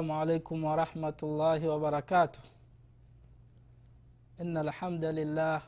السلام 0.00 0.18
عليكم 0.18 0.64
ورحمة 0.64 1.18
الله 1.22 1.68
وبركاته. 1.68 2.40
إن 4.40 4.56
الحمد 4.56 5.04
لله 5.04 5.60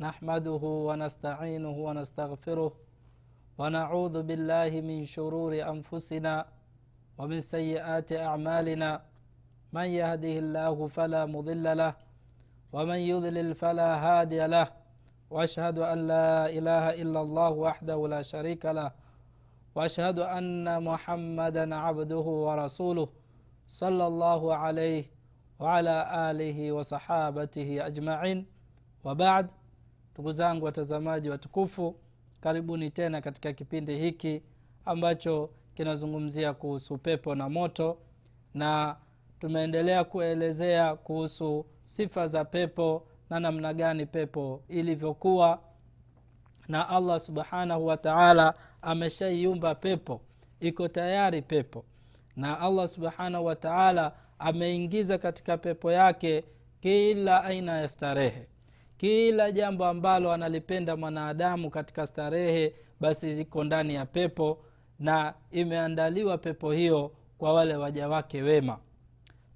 نحمده 0.00 0.62
ونستعينه 0.88 1.76
ونستغفره 1.86 2.72
ونعوذ 3.58 4.22
بالله 4.22 4.70
من 4.80 5.04
شرور 5.04 5.52
أنفسنا 5.72 6.46
ومن 7.18 7.40
سيئات 7.40 8.12
أعمالنا. 8.12 8.90
من 9.72 9.88
يهده 10.00 10.34
الله 10.44 10.86
فلا 10.86 11.26
مضل 11.26 11.76
له 11.76 11.94
ومن 12.72 13.00
يضلل 13.12 13.54
فلا 13.54 13.90
هادي 14.04 14.46
له. 14.46 14.68
وأشهد 15.30 15.78
أن 15.78 15.98
لا 16.12 16.48
إله 16.58 16.84
إلا 17.02 17.20
الله 17.20 17.50
وحده 17.50 18.08
لا 18.08 18.22
شريك 18.22 18.64
له. 18.66 18.90
وأشهد 19.74 20.18
أن 20.18 20.84
محمدا 20.84 21.74
عبده 21.76 22.26
ورسوله. 22.46 23.08
sallallahu 23.66 24.52
alaihi 24.52 25.10
waala 25.58 26.10
alihi 26.28 26.70
wasahabatihi 26.70 27.80
ajmain. 27.80 28.46
Wabad 29.04 29.50
ndugu 30.12 30.32
zangu 30.32 30.64
watazamaji 30.64 31.30
watukufu 31.30 31.96
karibuni 32.40 32.90
tena 32.90 33.20
katika 33.20 33.52
kipindi 33.52 33.96
hiki 33.98 34.42
ambacho 34.84 35.50
kinazungumzia 35.74 36.52
kuhusu 36.54 36.98
pepo 36.98 37.34
na 37.34 37.48
moto 37.48 37.98
na 38.54 38.96
tumeendelea 39.40 40.04
kuelezea 40.04 40.96
kuhusu 40.96 41.66
sifa 41.84 42.26
za 42.26 42.44
pepo 42.44 43.06
na 43.30 43.40
namna 43.40 43.74
gani 43.74 44.06
pepo 44.06 44.62
ilivyokuwa 44.68 45.60
na 46.68 46.88
allah 46.88 47.20
subhanahu 47.20 47.86
wataala 47.86 48.54
ameshaiumba 48.82 49.74
pepo 49.74 50.20
iko 50.60 50.88
tayari 50.88 51.42
pepo 51.42 51.84
na 52.36 52.60
allah 52.60 52.88
subhanahu 52.88 53.44
wa 53.44 53.56
taala 53.56 54.12
ameingiza 54.38 55.18
katika 55.18 55.58
pepo 55.58 55.92
yake 55.92 56.44
kila 56.80 57.44
aina 57.44 57.78
ya 57.78 57.88
starehe. 57.88 58.46
Kila 58.96 59.52
jambo 59.52 59.84
ambalo 59.86 60.32
analipenda 60.32 60.96
mwanadamu 60.96 61.70
katika 61.70 62.06
starehe 62.06 62.74
basi 63.00 63.34
ziko 63.34 63.64
ndani 63.64 63.94
ya 63.94 64.06
pepo 64.06 64.58
na 64.98 65.34
imeandaliwa 65.50 66.38
pepo 66.38 66.72
hiyo 66.72 67.12
kwa 67.38 67.52
wale 67.52 67.76
waja 67.76 68.08
wake 68.08 68.42
wema. 68.42 68.78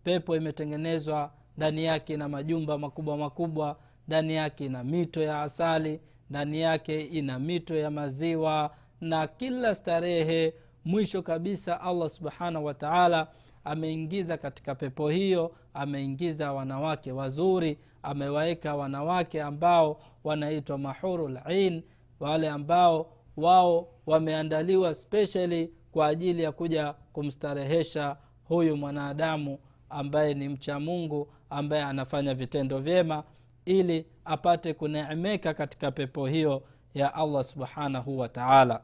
Pepo 0.05 0.37
imetengenezwa 0.37 1.31
ndani 1.57 1.85
yake 1.85 2.15
ina 2.15 2.29
majumba 2.29 2.79
makubwa 2.79 3.17
makubwa 3.17 3.77
ndani 4.09 4.35
yake 4.35 4.67
ina 4.67 4.85
mito 4.85 5.23
ya 5.23 5.43
asali 5.43 6.01
ndani 6.31 6.61
yake 6.61 7.01
ina 7.01 7.39
mito 7.39 7.77
ya 7.77 7.91
maziwa 7.91 8.75
na 9.01 9.27
kila 9.27 9.75
starehe 9.75 10.55
mwisho 10.85 11.23
kabisa 11.23 11.81
allah 11.81 12.09
subhanahu 12.09 12.65
wataala 12.65 13.29
ameingiza 13.65 14.37
katika 14.37 14.75
pepo 14.75 15.09
hiyo 15.09 15.53
ameingiza 15.75 16.53
wanawake 16.53 17.13
wazuri 17.13 17.79
amewaweka 18.03 18.75
wanawake 18.75 19.43
ambao 19.43 20.01
wanaitwa 20.25 20.79
mahuru 20.79 21.29
lin 21.29 21.83
wale 22.21 22.49
ambao 22.49 23.13
wao 23.37 23.89
wameandaliwa 24.07 24.95
specially 24.95 25.71
kwa 25.93 26.07
ajili 26.07 26.43
ya 26.43 26.53
kuja 26.53 26.93
kumstarehesha 27.13 28.17
huyu 28.45 28.77
mwanadamu 28.77 29.59
ambaye 29.91 30.35
ni 30.35 30.49
mcha 30.49 30.81
mungu 30.81 31.29
ambaye 31.51 31.83
anafanya 31.83 32.35
vitendo 32.35 32.79
vyema 32.79 33.25
ili 33.65 34.07
apate 34.25 34.75
kuneemeka 34.75 35.55
katika 35.55 35.91
pepo 35.91 36.27
hiyo 36.27 36.63
ya 36.95 37.15
allah 37.15 37.45
subhanahu 37.45 38.19
wa 38.19 38.29
taala 38.29 38.81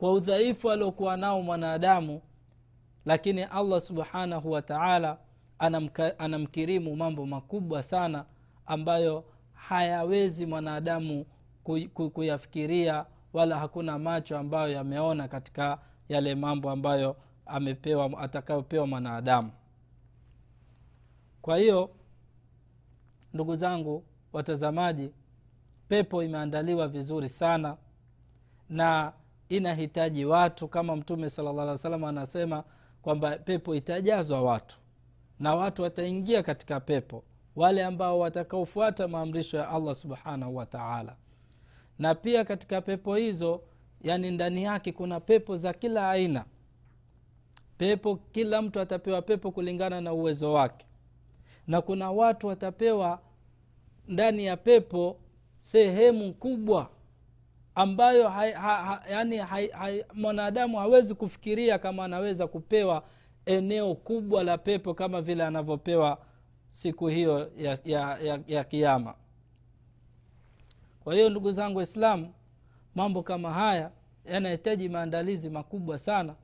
kwa 0.00 0.12
udhaifu 0.12 0.70
aliokuwa 0.70 1.16
nao 1.16 1.42
mwanadamu 1.42 2.22
lakini 3.04 3.42
allah 3.42 3.80
subhanahu 3.80 4.50
wataala 4.50 5.18
anamkirimu 6.18 6.96
mambo 6.96 7.26
makubwa 7.26 7.82
sana 7.82 8.24
ambayo 8.66 9.24
hayawezi 9.52 10.46
mwanadamu 10.46 11.26
kuyafikiria 12.12 13.06
wala 13.32 13.58
hakuna 13.58 13.98
macho 13.98 14.38
ambayo 14.38 14.72
yameona 14.72 15.28
katika 15.28 15.78
yale 16.08 16.34
mambo 16.34 16.70
ambayo 16.70 17.16
amepewa 17.46 18.18
atakayopewa 18.18 18.86
mwanadamu. 18.86 19.50
Kwa 21.42 21.56
hiyo 21.58 21.90
ndugu 23.34 23.54
zangu 23.56 24.04
watazamaji 24.32 25.12
pepo 25.88 26.22
imeandaliwa 26.22 26.88
vizuri 26.88 27.28
sana 27.28 27.76
na 28.68 29.12
inahitaji 29.50 30.24
watu 30.24 30.68
kama 30.68 30.96
mtume 30.96 31.30
salllah 31.30 31.84
alih 31.84 32.08
anasema 32.08 32.64
kwamba 33.02 33.36
pepo 33.36 33.74
itajazwa 33.74 34.42
watu 34.42 34.78
na 35.38 35.54
watu 35.54 35.82
wataingia 35.82 36.42
katika 36.42 36.80
pepo 36.80 37.24
wale 37.56 37.84
ambao 37.84 38.18
watakaofuata 38.18 39.08
maamrisho 39.08 39.56
ya 39.56 39.68
allah 39.68 39.94
subhanahu 39.94 40.56
wataala 40.56 41.16
na 41.98 42.14
pia 42.14 42.44
katika 42.44 42.80
pepo 42.80 43.16
hizo 43.16 43.60
yani 44.02 44.30
ndani 44.30 44.62
yake 44.62 44.92
kuna 44.92 45.20
pepo 45.20 45.56
za 45.56 45.72
kila 45.72 46.10
aina. 46.10 46.44
Pepo 47.78 48.16
kila 48.16 48.62
mtu 48.62 48.80
atapewa 48.80 49.22
pepo 49.22 49.50
kulingana 49.50 50.00
na 50.00 50.12
uwezo 50.12 50.52
wake. 50.52 50.86
Na 51.66 51.82
kuna 51.82 52.10
watu 52.10 52.46
watapewa 52.46 53.20
ndani 54.08 54.44
ya 54.44 54.56
pepo 54.56 55.16
sehemu 55.58 56.34
kubwa 56.34 56.90
ambayo 57.74 58.28
hai, 58.28 58.52
ha, 58.52 58.84
ha, 58.84 59.02
yani 59.10 59.36
hai, 59.36 59.68
hai, 59.68 60.04
mwanadamu 60.14 60.78
hawezi 60.78 61.14
kufikiria 61.14 61.78
kama 61.78 62.04
anaweza 62.04 62.46
kupewa 62.46 63.02
eneo 63.46 63.94
kubwa 63.94 64.44
la 64.44 64.58
pepo 64.58 64.94
kama 64.94 65.22
vile 65.22 65.44
anavyopewa 65.44 66.18
siku 66.70 67.06
hiyo 67.08 67.52
ya, 67.58 67.78
ya, 67.84 68.18
ya, 68.18 68.40
ya 68.46 68.64
kiama 68.64 69.14
kwa 71.04 71.14
hiyo 71.14 71.30
ndugu 71.30 71.52
zangu 71.52 71.76
waislamu 71.76 72.32
mambo 72.94 73.22
kama 73.22 73.52
haya 73.52 73.90
yanahitaji 74.24 74.88
maandalizi 74.88 75.50
makubwa 75.50 75.98
sana. 75.98 76.34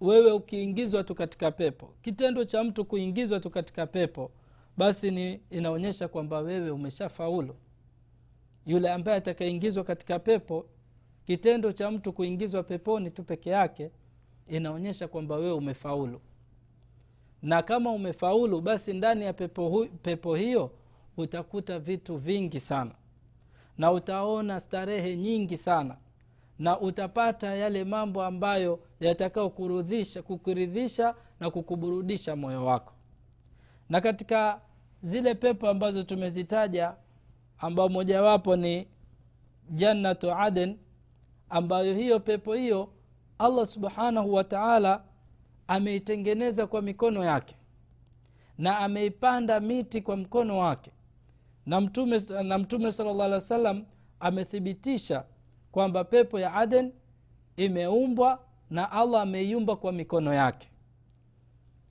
Wewe 0.00 0.32
ukiingizwa 0.32 1.04
tu 1.04 1.14
katika 1.14 1.50
pepo 1.50 1.94
kitendo 2.02 2.44
cha 2.44 2.64
mtu 2.64 2.84
kuingizwa 2.84 3.40
tu 3.40 3.50
katika 3.50 3.86
pepo 3.86 4.30
basi 4.76 5.10
ni 5.10 5.40
inaonyesha 5.50 6.08
kwamba 6.08 6.38
wewe 6.38 6.70
umeshafaulu 6.70 7.56
yule 8.70 8.90
ambaye 8.92 9.18
atakaingizwa 9.18 9.84
katika 9.84 10.18
pepo 10.18 10.66
kitendo 11.26 11.72
cha 11.72 11.90
mtu 11.90 12.12
kuingizwa 12.12 12.62
peponi 12.62 13.10
tu 13.10 13.22
peke 13.24 13.50
yake 13.50 13.90
inaonyesha 14.46 15.08
kwamba 15.08 15.36
wewe 15.36 15.52
umefaulu. 15.52 16.20
Na 17.42 17.62
kama 17.62 17.90
umefaulu 17.92 18.60
basi 18.60 18.92
ndani 18.92 19.24
ya 19.24 19.32
pepo, 19.32 19.68
hu, 19.68 19.86
pepo 19.86 20.34
hiyo 20.34 20.70
utakuta 21.16 21.78
vitu 21.78 22.16
vingi 22.16 22.60
sana. 22.60 22.90
Na 23.78 23.92
utaona 23.92 24.60
starehe 24.60 25.16
nyingi 25.16 25.56
sana. 25.56 25.96
Na 26.58 26.80
utapata 26.80 27.54
yale 27.54 27.84
mambo 27.84 28.22
ambayo 28.22 28.80
yatakao 29.00 29.50
kukuridhisha 30.26 31.14
na 31.40 31.50
kukuburudisha 31.50 32.36
moyo 32.36 32.64
wako. 32.64 32.92
Na 33.88 34.00
katika 34.00 34.60
zile 35.02 35.34
pepo 35.34 35.68
ambazo 35.68 36.02
tumezitaja 36.02 36.94
ambao 37.60 37.88
mojawapo 37.88 38.56
ni 38.56 38.88
jannatu 39.70 40.32
aden 40.34 40.78
ambayo 41.48 41.94
hiyo 41.94 42.20
pepo 42.20 42.54
hiyo 42.54 42.92
allah 43.38 43.66
subhanahu 43.66 44.34
wa 44.34 44.44
taala 44.44 45.04
ameitengeneza 45.68 46.66
kwa 46.66 46.82
mikono 46.82 47.24
yake 47.24 47.56
na 48.58 48.78
ameipanda 48.78 49.60
miti 49.60 50.00
kwa 50.02 50.16
mkono 50.16 50.58
wake. 50.58 50.90
Na 51.66 51.80
mtume, 51.80 52.20
na 52.44 52.58
mtume 52.58 52.92
sala 52.92 53.12
llah 53.12 53.24
alih 53.24 53.34
wa 53.34 53.40
sallam 53.40 53.84
amethibitisha 54.20 55.24
kwamba 55.72 56.04
pepo 56.04 56.40
ya 56.40 56.54
aden 56.54 56.92
imeumbwa 57.56 58.38
na 58.70 58.92
allah 58.92 59.22
ameiumba 59.22 59.76
kwa 59.76 59.92
mikono 59.92 60.34
yake. 60.34 60.68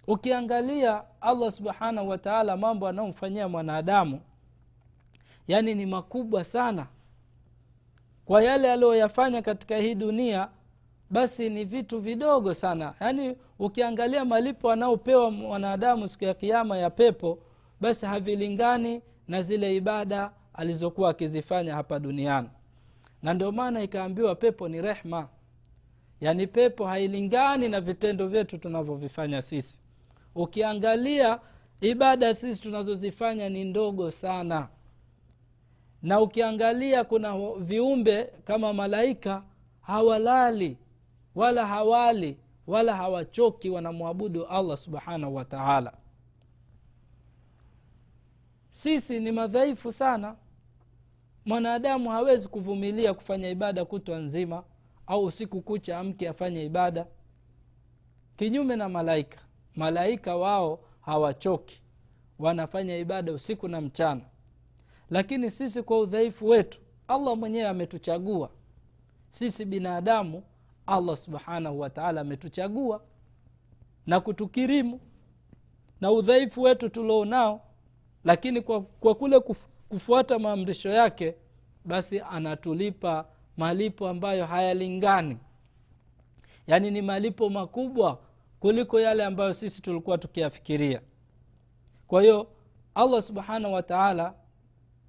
Ukiangalia 0.07 1.03
allah 1.21 1.51
subhanahu 1.51 2.09
wataala 2.09 2.57
mambo 2.57 2.87
anayomfanyia 2.87 3.47
mwanadamu 3.47 4.21
yaani 5.49 5.75
ni 5.75 5.85
makubwa 5.85 6.43
sana. 6.43 6.87
Kwa 8.25 8.43
yale 8.43 8.71
aliyoyafanya 8.71 9.41
katika 9.41 9.77
hii 9.77 9.95
dunia 9.95 10.49
basi 11.09 11.49
ni 11.49 11.65
vitu 11.65 11.99
vidogo 11.99 12.53
sana. 12.53 12.93
Yaani 13.01 13.35
ukiangalia 13.59 14.25
malipo 14.25 14.71
anaopewa 14.71 15.31
mwanadamu 15.31 16.07
siku 16.07 16.23
ya 16.23 16.33
kiama 16.33 16.77
ya 16.77 16.89
pepo 16.89 17.39
basi 17.81 18.05
havilingani 18.05 19.01
na 19.27 19.41
zile 19.41 19.75
ibada 19.75 20.31
alizokuwa 20.53 21.09
akizifanya 21.09 21.75
hapa 21.75 21.99
duniani. 21.99 22.49
Na 23.23 23.33
ndio 23.33 23.51
maana 23.51 23.83
ikaambiwa 23.83 24.35
pepo 24.35 24.67
ni 24.69 24.81
rehma. 24.81 25.27
Yaani 26.21 26.47
pepo 26.47 26.85
hailingani 26.87 27.69
na 27.69 27.81
vitendo 27.81 28.27
vyetu 28.27 28.57
tunavyovifanya 28.57 29.41
sisi. 29.41 29.81
Ukiangalia 30.35 31.39
ibada 31.81 32.33
sisi 32.33 32.61
tunazozifanya 32.61 33.49
ni 33.49 33.63
ndogo 33.63 34.11
sana 34.11 34.67
na 36.03 36.21
ukiangalia 36.21 37.03
kuna 37.03 37.37
viumbe 37.59 38.23
kama 38.23 38.73
malaika 38.73 39.43
hawalali 39.81 40.77
wala 41.35 41.67
hawali 41.67 42.37
wala 42.67 42.95
hawachoki 42.95 43.69
wanamwabudu 43.69 44.45
allah 44.45 44.77
subhanahu 44.77 45.35
wa 45.35 45.45
taala. 45.45 45.93
Sisi 48.69 49.19
ni 49.19 49.31
madhaifu 49.31 49.91
sana. 49.91 50.35
Mwanadamu 51.45 52.09
hawezi 52.09 52.47
kuvumilia 52.47 53.13
kufanya 53.13 53.49
ibada 53.49 53.85
kutwa 53.85 54.17
nzima 54.17 54.63
au 55.07 55.25
usiku 55.25 55.61
kucha 55.61 55.99
amke 55.99 56.29
afanye 56.29 56.65
ibada. 56.65 57.05
Kinyume 58.35 58.75
na 58.75 58.89
malaika. 58.89 59.39
Malaika 59.75 60.35
wao 60.35 60.79
hawachoki. 61.01 61.81
Wanafanya 62.39 62.97
ibada 62.97 63.31
usiku 63.33 63.67
na 63.67 63.81
mchana 63.81 64.21
lakini 65.09 65.51
sisi 65.51 65.83
kwa 65.83 65.99
udhaifu 65.99 66.47
wetu 66.47 66.79
allah 67.07 67.37
mwenyewe 67.37 67.67
ametuchagua. 67.67 68.49
Sisi 69.29 69.65
binadamu 69.65 70.43
allah 70.87 71.15
subhanahu 71.17 71.79
wataala 71.79 72.21
ametuchagua 72.21 73.01
na 74.07 74.19
kutukirimu 74.19 74.99
na 76.01 76.11
udhaifu 76.11 76.61
wetu 76.61 76.89
tulionao 76.89 77.61
lakini 78.23 78.61
kwa, 78.61 78.81
kwa 78.81 79.15
kule 79.15 79.39
kuf, 79.39 79.65
kufuata 79.89 80.39
maamrisho 80.39 80.89
yake 80.89 81.35
basi 81.85 82.19
anatulipa 82.19 83.25
malipo 83.57 84.07
ambayo 84.07 84.45
hayalingani. 84.45 85.37
Yaani 86.67 86.91
ni 86.91 87.01
malipo 87.01 87.49
makubwa 87.49 88.19
kuliko 88.59 88.99
yale 88.99 89.25
ambayo 89.25 89.53
sisi 89.53 89.81
tulikuwa 89.81 90.17
tukiyafikiria. 90.17 91.01
Kwa 92.07 92.21
hiyo 92.21 92.47
allah 92.95 93.21
subhanahu 93.21 93.73
wa 93.73 93.83
taala 93.83 94.33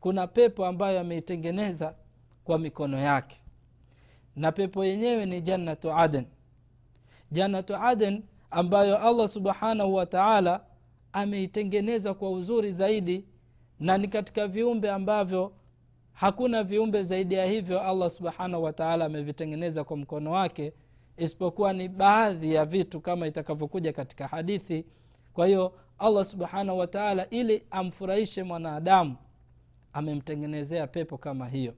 kuna 0.00 0.26
pepo 0.26 0.66
ambayo 0.66 1.00
ameitengeneza 1.00 1.94
kwa 2.44 2.58
mikono 2.58 2.98
yake. 2.98 3.36
Na 4.36 4.52
pepo 4.52 4.84
yenyewe 4.84 5.26
ni 5.26 5.40
jannatu 5.40 5.92
aden. 5.92 6.26
Jannatu 7.32 7.76
aden 7.76 8.22
ambayo 8.50 8.98
allah 8.98 9.28
subhanahu 9.28 9.94
wa 9.94 10.06
taala 10.06 10.64
ameitengeneza 11.12 12.14
kwa 12.14 12.30
uzuri 12.30 12.72
zaidi 12.72 13.24
na 13.80 13.98
ni 13.98 14.08
katika 14.08 14.48
viumbe 14.48 14.90
ambavyo 14.90 15.52
hakuna 16.12 16.64
viumbe 16.64 17.02
zaidi 17.02 17.34
ya 17.34 17.46
hivyo 17.46 17.80
allah 17.80 18.10
subhanahu 18.10 18.62
wataala 18.64 19.04
amevitengeneza 19.04 19.84
kwa 19.84 19.96
mkono 19.96 20.30
wake 20.30 20.72
isipokuwa 21.16 21.72
ni 21.72 21.88
baadhi 21.88 22.54
ya 22.54 22.64
vitu 22.64 23.00
kama 23.00 23.26
itakavyokuja 23.26 23.92
katika 23.92 24.26
hadithi. 24.28 24.84
Kwa 25.32 25.46
hiyo 25.46 25.72
allah 25.98 26.24
subhanahu 26.24 26.78
wataala 26.78 27.30
ili 27.30 27.62
amfurahishe 27.70 28.42
mwanadamu 28.42 29.16
amemtengenezea 29.92 30.86
pepo 30.86 31.18
kama 31.18 31.48
hiyo. 31.48 31.74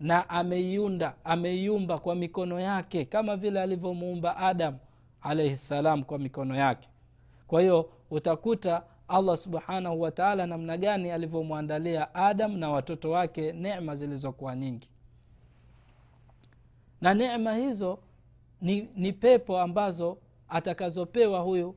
Na 0.00 0.28
ameiunda 0.30 1.14
ameiumba 1.24 1.98
kwa 1.98 2.14
mikono 2.14 2.60
yake 2.60 3.04
kama 3.04 3.36
vile 3.36 3.60
alivyomuumba 3.62 4.36
adam 4.36 4.78
alaihi 5.22 5.56
ssalam 5.56 6.04
kwa 6.04 6.18
mikono 6.18 6.56
yake. 6.56 6.88
Kwa 7.46 7.60
hiyo 7.60 7.90
utakuta 8.10 8.82
allah 9.08 9.36
subhanahu 9.36 10.00
wataala 10.00 10.46
namna 10.46 10.76
gani 10.76 11.10
alivyomwandalia 11.10 12.14
adam 12.14 12.56
na 12.58 12.70
watoto 12.70 13.10
wake 13.10 13.52
nema 13.52 13.94
zilizokuwa 13.94 14.56
nyingi. 14.56 14.90
Na 17.00 17.14
nema 17.14 17.54
hizo 17.56 17.98
ni, 18.60 18.88
ni 18.96 19.12
pepo 19.12 19.60
ambazo 19.60 20.18
atakazopewa 20.48 21.40
huyu 21.40 21.74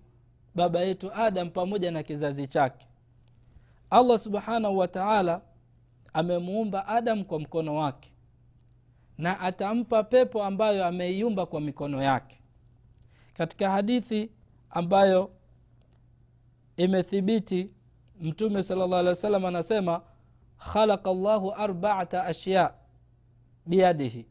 baba 0.56 0.80
yetu 0.82 1.14
adam 1.14 1.50
pamoja 1.50 1.92
na 1.92 2.04
kizazi 2.04 2.48
chake 2.48 2.88
allah 3.94 4.18
subhanahu 4.18 4.78
wataala 4.78 5.42
amemuumba 6.14 6.88
adam 6.88 7.24
kwa 7.24 7.40
mkono 7.40 7.76
wake 7.76 8.14
na 9.18 9.40
atampa 9.40 10.04
pepo 10.04 10.44
ambayo 10.44 10.86
ameiumba 10.86 11.46
kwa 11.46 11.62
mikono 11.62 12.04
yake. 12.04 12.42
Katika 13.34 13.72
hadithi 13.72 14.32
ambayo 14.70 15.32
imethibiti 16.78 17.72
mtume 18.22 18.64
sala 18.64 18.88
llah 18.88 19.00
alih 19.00 19.10
wa 19.10 19.16
sallam 19.16 19.46
anasema 19.46 20.02
khalaqa 20.74 21.14
llahu 21.14 21.52
arbaata 21.54 22.26
ashya 22.26 22.74
biyadihi. 23.66 24.26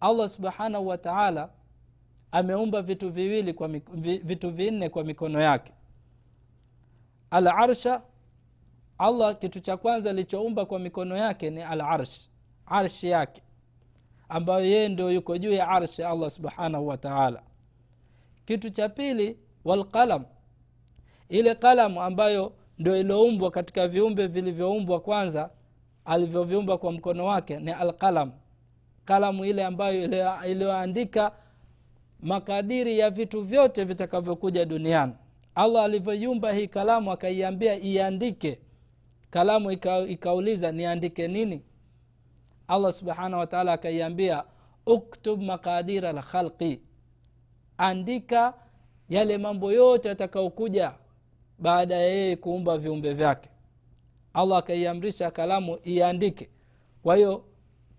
Allah 0.00 0.28
subhanahu 0.28 0.86
wa 0.86 0.98
taala 0.98 1.50
ameumba 2.32 2.82
vitu 2.82 3.10
viwili 3.10 3.52
kwa 3.54 3.68
vitu 4.24 4.50
vinne 4.50 4.88
kwa 4.88 5.04
mikono 5.04 5.40
yake. 5.40 5.72
Alarsha 7.30 8.02
allah 9.02 9.38
kitu 9.38 9.60
cha 9.60 9.76
kwanza 9.76 10.10
alichoumba 10.10 10.66
kwa 10.66 10.78
mikono 10.78 11.16
yake 11.16 11.50
ni 11.50 11.62
alarsh 11.62 12.28
arshi 12.66 13.08
yake 13.08 13.42
ambayo 14.28 14.64
yeye 14.64 14.88
ndio 14.88 15.10
yuko 15.10 15.38
juu 15.38 15.52
ya 15.52 15.68
arshi 15.68 16.02
allah 16.04 16.30
subhanahu 16.30 16.86
wa 16.88 16.96
taala. 16.98 17.42
Kitu 18.44 18.70
cha 18.70 18.88
pili 18.88 19.38
walqalam 19.64 20.24
ile 21.28 21.54
kalamu 21.54 22.02
ambayo 22.02 22.52
ndio 22.78 22.96
iloumbwa 22.96 23.50
katika 23.50 23.88
viumbe 23.88 24.26
vilivyoumbwa 24.26 25.00
kwanza 25.00 25.50
alivyoviumba 26.04 26.78
kwa 26.78 26.92
mkono 26.92 27.24
wake 27.26 27.58
ni 27.60 27.70
alqalam. 27.70 28.32
Kalamu 29.04 29.44
ile 29.44 29.64
ambayo 29.64 30.04
iliyoandika 30.46 31.32
makadiri 32.20 32.98
ya 32.98 33.10
vitu 33.10 33.42
vyote 33.42 33.84
vitakavyokuja 33.84 34.64
duniani. 34.64 35.12
Allah 35.54 35.84
alivyoiumba 35.84 36.52
hii 36.52 36.66
kalamu 36.68 37.12
akaiambia 37.12 37.74
iandike 37.80 38.58
kalamu 39.32 39.70
ika, 39.72 39.98
ikauliza 39.98 40.72
niandike 40.72 41.28
nini? 41.28 41.62
Allah 42.68 42.92
subhanahu 42.92 43.40
wataala 43.40 43.72
akaiambia 43.72 44.44
uktub 44.86 45.42
maqadira 45.42 46.12
lkhalqi 46.12 46.80
andika 47.78 48.54
yale 49.08 49.38
mambo 49.38 49.72
yote 49.72 50.08
yatakaokuja 50.08 50.92
baada 51.58 51.94
ya 51.94 52.00
yeye 52.06 52.36
kuumba 52.36 52.78
viumbe 52.78 53.14
vyake. 53.14 53.48
Allah 54.34 54.58
akaiamrisha 54.58 55.30
kalamu 55.30 55.78
iandike. 55.84 56.48
Kwa 57.02 57.16
hiyo 57.16 57.44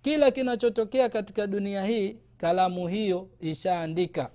kila 0.02 0.32
kinachotokea 0.32 1.10
katika 1.10 1.48
dunia 1.48 1.86
hii 1.86 2.18
kalamu 2.38 2.88
hiyo 2.88 3.28
ishaandika. 3.40 4.30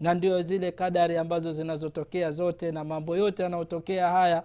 Na 0.00 0.14
ndio 0.14 0.42
zile 0.42 0.72
kadari 0.72 1.16
ambazo 1.16 1.52
zinazotokea 1.52 2.30
zote 2.30 2.72
na 2.72 2.84
mambo 2.84 3.16
yote 3.16 3.42
yanayotokea 3.42 4.08
haya 4.10 4.42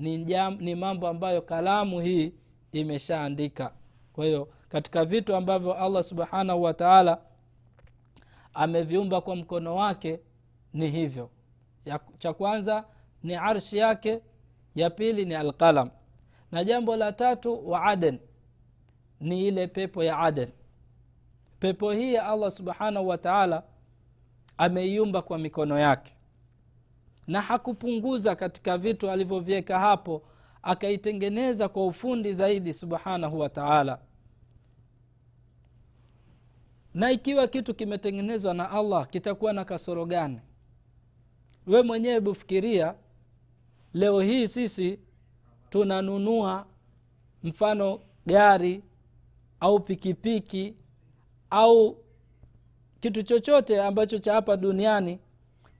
ni, 0.00 0.18
jam, 0.24 0.56
ni 0.60 0.74
mambo 0.74 1.08
ambayo 1.08 1.42
kalamu 1.42 2.00
hii 2.00 2.32
imeshaandika. 2.72 3.72
Kwa 4.12 4.24
hiyo 4.24 4.48
katika 4.68 5.04
vitu 5.04 5.36
ambavyo 5.36 5.74
allah 5.74 6.02
subhanahu 6.02 6.62
wa 6.62 6.74
taala 6.74 7.18
ameviumba 8.54 9.20
kwa 9.20 9.36
mkono 9.36 9.76
wake 9.76 10.20
ni 10.72 10.88
hivyo. 10.90 11.30
Ya, 11.84 12.00
cha 12.18 12.32
kwanza 12.32 12.84
ni 13.22 13.34
arshi 13.34 13.76
yake 13.78 14.20
ya 14.74 14.90
pili 14.90 15.24
ni 15.24 15.34
alqalam. 15.34 15.90
Na 16.52 16.64
jambo 16.64 16.96
la 16.96 17.12
tatu 17.12 17.70
wa 17.70 17.82
aden 17.84 18.18
ni 19.20 19.48
ile 19.48 19.66
pepo 19.66 20.04
ya 20.04 20.18
aden. 20.18 20.48
Pepo 21.60 21.92
hii 21.92 22.14
ya 22.14 22.26
allah 22.28 22.50
subhanahu 22.50 23.08
wa 23.08 23.18
taala 23.18 23.62
ameiumba 24.58 25.22
kwa 25.22 25.38
mikono 25.38 25.78
yake 25.78 26.12
na 27.30 27.40
hakupunguza 27.40 28.36
katika 28.36 28.78
vitu 28.78 29.10
alivyoviweka 29.10 29.78
hapo 29.78 30.22
akaitengeneza 30.62 31.68
kwa 31.68 31.86
ufundi 31.86 32.32
zaidi 32.32 32.72
subhanahu 32.72 33.38
wa 33.38 33.48
taala. 33.48 33.98
Na 36.94 37.10
ikiwa 37.10 37.48
kitu 37.48 37.74
kimetengenezwa 37.74 38.54
na 38.54 38.70
allah 38.70 39.08
kitakuwa 39.08 39.52
na 39.52 39.64
kasoro 39.64 40.06
gani? 40.06 40.40
We 41.66 41.82
mwenyewe 41.82 42.20
bufikiria 42.20 42.94
leo 43.94 44.20
hii 44.20 44.48
sisi 44.48 44.98
tunanunua 45.70 46.66
mfano 47.42 48.00
gari 48.26 48.82
au 49.60 49.80
pikipiki 49.80 50.74
au 51.50 51.96
kitu 53.00 53.22
chochote 53.22 53.82
ambacho 53.82 54.18
cha 54.18 54.32
hapa 54.34 54.56
duniani 54.56 55.18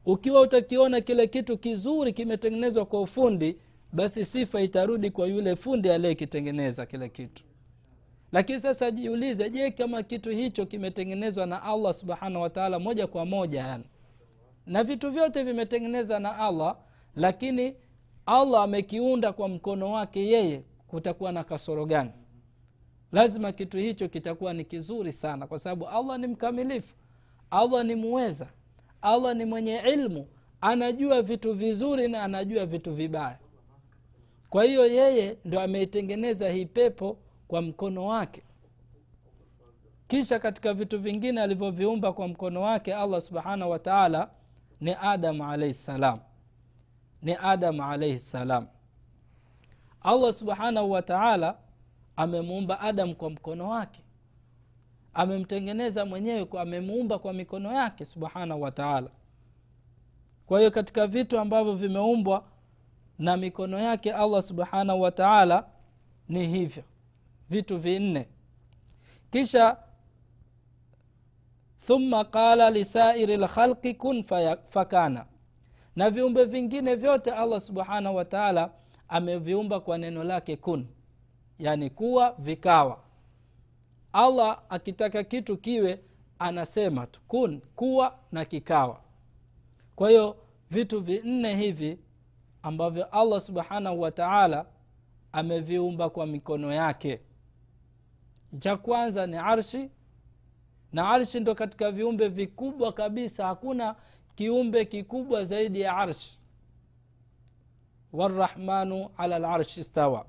ukiwa 0.06 0.40
utakiona 0.40 1.00
kile 1.00 1.26
kitu 1.26 1.58
kizuri 1.58 2.12
kimetengenezwa 2.12 2.86
kwa 2.86 3.00
ufundi 3.00 3.56
basi 3.92 4.24
sifa 4.24 4.60
itarudi 4.60 5.10
kwa 5.10 5.26
yule 5.26 5.56
fundi 5.56 5.90
aliyekitengeneza 5.90 6.86
kile 6.86 7.08
kitu. 7.08 7.44
Lakini 8.32 8.60
sasa 8.60 8.90
jiulize 8.90 9.50
je 9.50 9.70
kama 9.70 10.02
kitu 10.02 10.30
hicho 10.30 10.66
kimetengenezwa 10.66 11.46
na 11.46 11.62
allah 11.62 11.92
subhanahu 11.94 12.42
wataala 12.42 12.78
moja 12.78 13.06
kwa 13.06 13.24
moja 13.26 13.60
yani? 13.60 13.84
Na 14.66 14.84
vitu 14.84 15.10
vyote 15.10 15.42
vimetengeneza 15.42 16.18
na 16.18 16.36
allah 16.38 16.76
lakini 17.16 17.74
allah 18.26 18.62
amekiunda 18.62 19.32
kwa 19.32 19.48
mkono 19.48 19.92
wake 19.92 20.26
yeye 20.26 20.62
kutakuwa 20.86 21.32
na 21.32 21.44
kasoro 21.44 21.86
gani? 21.86 22.10
Lazima 23.12 23.52
kitu 23.52 23.76
hicho 23.78 24.08
kitakuwa 24.08 24.52
ni 24.54 24.64
kizuri 24.64 25.12
sana 25.12 25.46
kwa 25.46 25.58
sababu 25.58 25.88
allah 25.88 26.18
ni 26.18 26.26
mkamilifu. 26.26 26.94
Allah 27.50 27.84
ni 27.84 27.94
muweza 27.94 28.46
allah 29.02 29.34
ni 29.36 29.44
mwenye 29.44 29.76
ilmu 29.78 30.26
anajua 30.60 31.22
vitu 31.22 31.54
vizuri 31.54 32.08
na 32.08 32.22
anajua 32.22 32.66
vitu 32.66 32.94
vibaya. 32.94 33.38
Kwa 34.50 34.64
hiyo 34.64 34.86
yeye 34.86 35.36
ndo 35.44 35.60
ameitengeneza 35.60 36.48
hii 36.50 36.66
pepo 36.66 37.18
kwa 37.48 37.62
mkono 37.62 38.06
wake. 38.06 38.42
Kisha 40.08 40.38
katika 40.38 40.74
vitu 40.74 40.98
vingine 40.98 41.40
alivyoviumba 41.42 42.12
kwa 42.12 42.28
mkono 42.28 42.62
wake 42.62 42.94
allah 42.94 43.20
subhanahu 43.20 43.70
wataala 43.70 44.30
ni 44.80 44.96
adamu 45.00 45.44
alaihi 45.50 45.74
salam. 45.74 46.18
Ni 47.22 47.36
adamu 47.42 47.84
alaihi 47.84 48.18
salam. 48.18 48.66
Allah 50.00 50.32
subhanahu 50.32 50.90
wataala 50.90 51.58
amemuumba 52.16 52.80
adamu 52.80 53.14
kwa 53.16 53.30
mkono 53.30 53.68
wake 53.68 54.02
amemtengeneza 55.14 56.04
mwenyewe 56.06 56.48
amemuumba 56.60 57.18
kwa 57.18 57.32
mikono 57.32 57.72
yake 57.72 58.04
subhanahu 58.04 58.62
wataala 58.62 59.10
kwa 60.46 60.58
hiyo 60.58 60.70
katika 60.70 61.06
vitu 61.06 61.38
ambavyo 61.38 61.74
vimeumbwa 61.74 62.44
na 63.18 63.36
mikono 63.36 63.78
yake 63.78 64.12
allah 64.12 64.42
subhanahu 64.42 65.00
wataala 65.00 65.66
ni 66.28 66.46
hivyo. 66.46 66.82
Vitu 67.50 67.78
vinne. 67.78 68.28
Kisha 69.30 69.76
thumma 71.86 72.24
qala 72.24 72.70
lisairi 72.70 73.36
lkhalqi 73.36 73.94
kun 73.94 74.24
fakana 74.68 75.26
na 75.96 76.10
viumbe 76.10 76.44
vingine 76.44 76.94
vyote 76.94 77.30
allah 77.30 77.60
subhanahu 77.60 78.16
wataala 78.16 78.70
ameviumba 79.08 79.80
kwa 79.80 79.98
neno 79.98 80.24
lake 80.24 80.56
kun. 80.56 80.86
Yani 81.58 81.90
kuwa 81.90 82.34
vikawa 82.38 82.98
allah 84.12 84.62
akitaka 84.68 85.24
kitu 85.24 85.56
kiwe 85.56 86.00
anasema 86.38 87.06
tu 87.06 87.20
kun 87.28 87.60
kuwa 87.76 88.18
na 88.32 88.44
kikawa. 88.44 89.00
Kwa 89.96 90.10
hiyo 90.10 90.36
vitu 90.70 91.00
vinne 91.00 91.56
hivi 91.56 91.98
ambavyo 92.62 93.04
allah 93.04 93.40
subhanahu 93.40 94.00
wataala 94.00 94.66
ameviumba 95.32 96.10
kwa 96.10 96.26
mikono 96.26 96.72
yake. 96.72 97.20
Cha 98.58 98.76
kwanza 98.76 99.26
ni 99.26 99.36
arshi. 99.36 99.90
Na 100.92 101.10
arshi 101.10 101.40
ndo 101.40 101.54
katika 101.54 101.90
viumbe 101.92 102.28
vikubwa 102.28 102.92
kabisa. 102.92 103.46
Hakuna 103.46 103.96
kiumbe 104.34 104.84
kikubwa 104.84 105.44
zaidi 105.44 105.80
ya 105.80 105.96
arshi. 105.96 106.40
Warahmanu 108.12 109.10
ala 109.16 109.38
larshi 109.38 109.84
stawa 109.84 110.26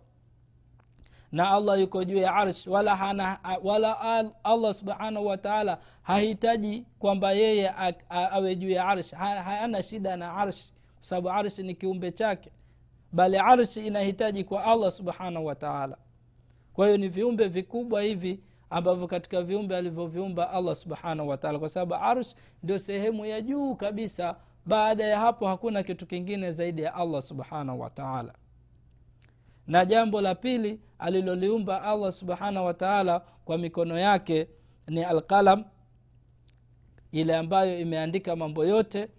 na 1.32 1.52
allah 1.52 1.80
yuko 1.80 2.04
juu 2.04 2.18
ya 2.18 2.34
arsh 2.36 2.68
wala, 2.68 2.96
hana, 2.96 3.40
wala 3.64 4.00
allah 4.44 4.74
subhanahu 4.74 5.26
wataala 5.28 5.78
hahitaji 6.02 6.86
kwamba 7.00 7.32
yeye 7.32 7.74
awe 8.10 8.56
juu 8.56 8.70
ya 8.70 8.86
arsh. 8.88 9.12
Hana 9.14 9.84
shida 9.84 10.18
na 10.18 10.34
arshi 10.34 10.74
kwa 10.96 11.04
sababu 11.04 11.30
arshi 11.30 11.64
ni 11.64 11.76
kiumbe 11.76 12.12
chake. 12.12 12.52
Bali 13.12 13.38
arshi 13.38 13.88
inahitaji 13.88 14.44
kwa 14.44 14.64
allah 14.66 14.92
subhanahu 14.92 15.46
wataala 15.46 15.98
kwa 16.74 16.86
hiyo 16.86 16.98
ni 16.98 17.08
viumbe 17.08 17.48
vikubwa 17.48 18.02
hivi 18.02 18.40
ambavyo 18.70 19.08
katika 19.08 19.42
viumbe 19.42 19.78
alivyoviumba 19.78 20.50
allah 20.52 20.76
subhanahu 20.76 21.30
wataala 21.30 21.60
kwa 21.60 21.70
sababu 21.70 21.96
arsh 21.96 22.36
ndio 22.64 22.80
sehemu 22.80 23.26
ya 23.26 23.42
juu 23.42 23.76
kabisa. 23.76 24.36
Baada 24.66 25.04
ya 25.04 25.20
hapo 25.20 25.48
hakuna 25.48 25.84
kitu 25.84 26.06
kingine 26.08 26.52
zaidi 26.52 26.82
ya 26.82 26.94
allah 26.96 27.22
subhanahu 27.22 27.80
wataala 27.80 28.34
na 29.68 29.86
jambo 29.86 30.22
la 30.22 30.36
pili 30.36 30.80
aliloliumba 31.02 31.82
allah 31.82 32.12
subhanahu 32.12 32.66
wataala 32.66 33.20
kwa 33.46 33.58
mikono 33.58 33.98
yake 34.00 34.48
ni 34.88 35.04
alqalam 35.04 35.64
ile 37.12 37.36
ambayo 37.36 37.80
imeandika 37.80 38.36
mambo 38.36 38.66
yote. 38.66 39.10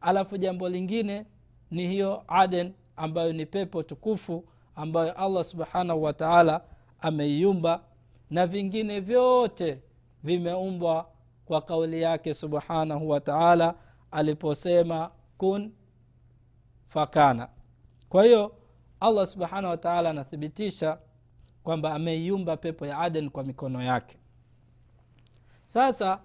Alafu 0.00 0.36
jambo 0.36 0.68
lingine 0.68 1.26
ni 1.70 1.88
hiyo 1.88 2.24
aden 2.28 2.72
ambayo 2.96 3.32
ni 3.32 3.46
pepo 3.46 3.82
tukufu 3.82 4.44
ambayo 4.76 5.12
allah 5.12 5.44
subhanahu 5.44 6.02
wataala 6.02 6.60
ameiumba. 7.00 7.82
Na 8.30 8.46
vingine 8.46 9.00
vyote 9.00 9.78
vimeumbwa 10.24 11.08
kwa 11.44 11.60
kauli 11.60 12.02
yake 12.02 12.34
subhanahu 12.34 13.08
wataala 13.08 13.74
aliposema 14.10 15.10
kun 15.38 15.72
fakana. 16.88 17.48
Kwa 18.08 18.24
hiyo 18.24 18.56
allah 19.00 19.26
subhanahu 19.26 19.70
wataala 19.70 20.10
anathibitisha 20.10 20.98
kwamba 21.62 21.94
ameiumba 21.94 22.56
pepo 22.56 22.86
ya 22.86 22.98
aden 22.98 23.30
kwa 23.30 23.44
mikono 23.44 23.82
yake. 23.82 24.16
Sasa 25.64 26.20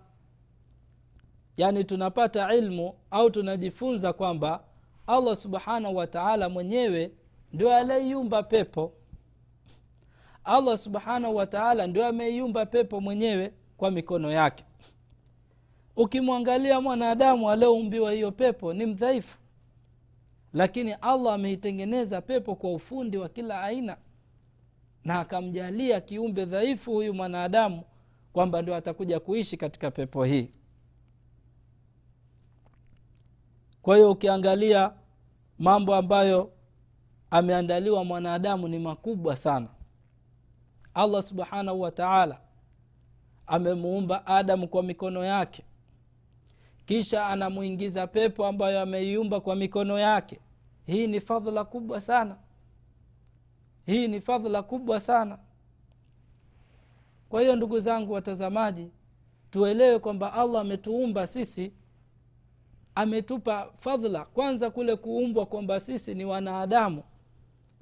yani 1.58 1.84
tunapata 1.84 2.54
ilmu 2.56 2.94
au 3.12 3.30
tunajifunza 3.30 4.14
kwamba 4.14 4.64
allah 5.08 5.36
subhanahu 5.36 5.96
wataala 5.96 6.50
mwenyewe 6.50 7.12
ndio 7.54 7.76
aliyeiumba 7.76 8.44
pepo. 8.44 8.94
Allah 10.44 10.78
subhanahu 10.78 11.36
wataala 11.36 11.88
ndio 11.88 12.06
ameiumba 12.08 12.66
pepo 12.66 13.02
mwenyewe 13.02 13.54
kwa 13.78 13.92
mikono 13.92 14.32
yake. 14.32 14.64
Ukimwangalia 15.96 16.82
mwanadamu 16.82 17.50
alioumbiwa 17.52 18.12
hiyo 18.12 18.32
pepo 18.32 18.74
ni 18.74 18.86
mdhaifu. 18.86 19.38
Lakini 20.54 20.94
allah 20.94 21.34
ameitengeneza 21.34 22.22
pepo 22.22 22.56
kwa 22.56 22.74
ufundi 22.74 23.18
wa 23.18 23.30
kila 23.30 23.62
aina 23.64 23.98
na 25.08 25.20
akamjalia 25.20 26.02
kiumbe 26.02 26.46
dhaifu 26.46 26.92
huyu 26.94 27.14
mwanadamu 27.14 27.84
kwamba 28.34 28.62
ndio 28.62 28.76
atakuja 28.76 29.20
kuishi 29.20 29.58
katika 29.58 29.92
pepo 29.92 30.24
hii. 30.24 30.50
Kwa 33.82 33.96
hiyo 33.96 34.12
ukiangalia 34.12 34.94
mambo 35.60 35.96
ambayo 35.96 36.52
ameandaliwa 37.32 38.06
mwanadamu 38.06 38.68
ni 38.68 38.80
makubwa 38.80 39.36
sana. 39.36 39.68
Allah 40.94 41.22
subhanahu 41.22 41.82
wa 41.82 41.92
taala 41.92 42.42
amemuumba 43.48 44.26
adamu 44.28 44.68
kwa 44.68 44.84
mikono 44.84 45.26
yake. 45.26 45.64
Kisha 46.86 47.28
anamwingiza 47.28 48.08
pepo 48.08 48.46
ambayo 48.46 48.82
ameiumba 48.82 49.40
kwa 49.42 49.56
mikono 49.56 50.00
yake. 50.00 50.40
Hii 50.86 51.08
ni 51.08 51.22
fadhula 51.22 51.64
kubwa 51.66 52.02
sana 52.02 52.38
hii 53.88 54.08
ni 54.08 54.22
fadhla 54.22 54.64
kubwa 54.64 55.00
sana. 55.00 55.38
Kwa 57.30 57.42
hiyo 57.42 57.56
ndugu 57.56 57.80
zangu 57.80 58.14
watazamaji 58.14 58.92
tuelewe 59.50 60.00
kwamba 60.00 60.34
allah 60.34 60.62
ametuumba 60.62 61.28
sisi 61.28 61.74
ametupa 62.96 63.72
fadhla 63.78 64.26
kwanza 64.26 64.70
kule 64.72 64.96
kuumbwa 64.96 65.46
kwamba 65.46 65.80
sisi 65.80 66.16
ni 66.16 66.26
wanadamu 66.26 67.04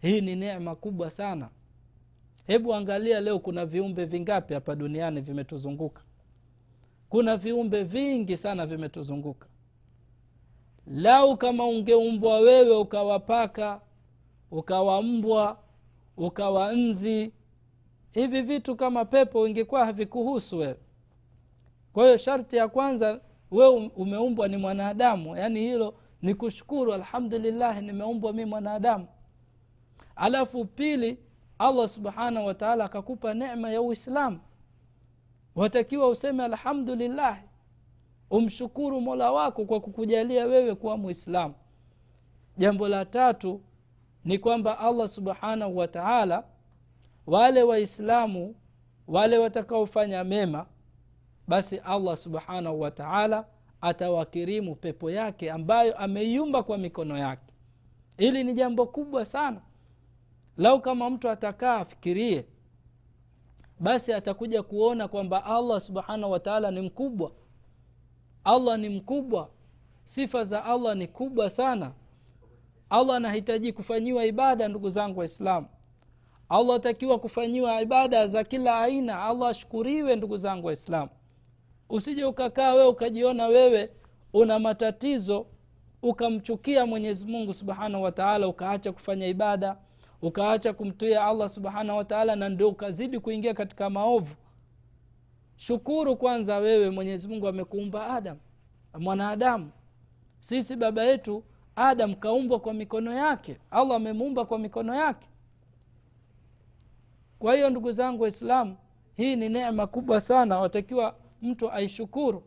hii 0.02 0.22
ni 0.22 0.36
neema 0.36 0.76
kubwa 0.76 1.10
sana. 1.10 1.50
Hebu 2.48 2.74
angalia 2.74 3.20
leo 3.20 3.40
kuna 3.40 3.66
viumbe 3.66 4.06
vingapi 4.06 4.54
hapa 4.54 4.76
duniani 4.76 5.22
vimetuzunguka. 5.22 6.04
Kuna 7.10 7.38
viumbe 7.38 7.84
vingi 7.84 8.38
sana 8.38 8.66
vimetuzunguka. 8.66 9.48
Lau 10.88 11.38
kama 11.38 11.68
ungeumbwa 11.68 12.40
wewe 12.40 12.78
ukawa 12.78 13.20
paka 13.20 13.82
ukawa 14.52 15.02
mbwa 15.04 15.65
ukawa 16.18 16.74
nzi 16.74 17.32
hivi 18.12 18.42
vitu 18.42 18.76
kama 18.76 19.06
pepo 19.06 19.48
ingekuwa 19.48 19.86
havikuhusu 19.86 20.58
wewe. 20.58 20.76
Kwa 21.94 22.04
hiyo 22.04 22.18
sharti 22.18 22.56
ya 22.58 22.68
kwanza 22.68 23.22
wewe 23.52 23.92
umeumbwa 23.96 24.48
ni 24.48 24.58
mwanadamu. 24.58 25.38
Yaani 25.38 25.60
hilo 25.60 25.94
ni 26.22 26.34
kushukuru 26.36 26.94
alhamdulillahi 26.94 27.86
nimeumbwa 27.86 28.34
mi 28.34 28.46
mwanadamu. 28.46 29.08
Alafu 30.16 30.66
pili 30.66 31.18
allah 31.60 31.88
subhanahu 31.88 32.48
wataala 32.48 32.86
akakupa 32.86 33.34
nema 33.34 33.70
ya 33.72 33.82
uislamu. 33.82 34.40
Watakiwa 35.56 36.08
useme 36.10 36.44
alhamdulillahi 36.44 37.42
umshukuru 38.30 39.02
mola 39.02 39.32
wako 39.32 39.66
kwa 39.66 39.80
kukujalia 39.80 40.46
wewe 40.46 40.76
kuwa 40.76 40.98
mwislamu 40.98 41.54
jambo 42.58 42.88
la 42.88 43.06
tatu 43.06 43.62
ni 44.25 44.39
kwamba 44.39 44.79
allah 44.79 45.08
subhanahu 45.08 45.77
wataala 45.77 46.44
wale 47.27 47.63
waislamu 47.63 48.55
wale 49.08 49.38
watakaofanya 49.38 50.24
mema 50.24 50.65
basi 51.48 51.77
allah 51.77 52.15
subhanahu 52.17 52.82
wataala 52.82 53.46
atawakirimu 53.82 54.75
pepo 54.75 55.12
yake 55.12 55.51
ambayo 55.51 55.98
ameiumba 55.98 56.63
kwa 56.63 56.77
mikono 56.77 57.17
yake. 57.17 57.53
Hili 58.17 58.44
ni 58.44 58.53
jambo 58.53 58.86
kubwa 58.86 59.25
sana. 59.25 59.62
Lau 60.58 60.82
kama 60.82 61.10
mtu 61.10 61.29
atakaa 61.29 61.75
afikirie 61.75 62.46
basi 63.79 64.13
atakuja 64.13 64.63
kuona 64.63 65.08
kwamba 65.08 65.46
allah 65.46 65.79
subhanahu 65.79 66.32
wataala 66.32 66.72
ni 66.72 66.82
mkubwa. 66.82 67.32
Allah 68.44 68.79
ni 68.79 68.89
mkubwa. 68.89 69.50
Sifa 70.03 70.44
za 70.44 70.65
allah 70.65 70.96
ni 70.96 71.08
kubwa 71.08 71.50
sana 71.50 71.91
allah 72.89 73.15
anahitaji 73.15 73.74
kufanyiwa 73.74 74.25
ibada 74.25 74.68
ndugu 74.68 74.89
zangu 74.89 75.20
waislamu. 75.20 75.68
Allah 76.50 76.75
atakiwa 76.75 77.20
kufanyiwa 77.20 77.82
ibada 77.82 78.27
za 78.27 78.44
kila 78.44 78.80
aina. 78.82 79.24
Allah 79.24 79.50
ashukuriwe 79.50 80.15
ndugu 80.15 80.38
zangu 80.38 80.68
waislamu. 80.68 81.10
Usije 81.89 82.25
ukakaa 82.25 82.74
wewe 82.74 82.88
ukajiona 82.88 83.48
wewe 83.48 83.89
una 84.34 84.60
matatizo 84.60 85.46
ukamchukia 86.01 86.86
mwenyezi 86.86 87.25
mungu 87.25 87.54
subhanahu 87.54 88.04
wataala 88.04 88.48
ukaacha 88.48 88.92
kufanya 88.92 89.27
ibada 89.27 89.77
ukaacha 90.22 90.74
kumtuia 90.74 91.25
allah 91.25 91.50
subhanahu 91.50 91.98
wataala 91.98 92.36
na 92.36 92.50
ndio 92.50 92.70
ukazidi 92.70 93.20
kuingia 93.20 93.54
katika 93.54 93.89
maovu. 93.89 94.36
Shukuru 95.58 96.15
kwanza 96.18 96.58
wewe 96.58 96.89
mwenyezi 96.89 97.27
mungu 97.27 97.48
amekuumba 97.48 98.10
adam 98.10 98.38
mwanadamu. 99.00 99.72
Sisi 100.39 100.75
baba 100.75 101.04
yetu 101.04 101.44
adam 101.75 102.15
kaumbwa 102.15 102.60
kwa 102.60 102.74
mikono 102.74 103.13
yake. 103.13 103.58
Allah 103.72 103.96
amemuumba 103.96 104.46
kwa 104.46 104.60
mikono 104.60 104.96
yake. 104.96 105.27
Kwa 107.39 107.53
hiyo 107.55 107.70
ndugu 107.70 107.91
zangu 107.91 108.22
waislamu 108.24 108.77
hii 109.15 109.36
ni 109.36 109.50
neema 109.50 109.88
kubwa 109.88 110.22
sana. 110.22 110.60
Watakiwa 110.60 111.15
mtu 111.41 111.72
aishukuru. 111.72 112.44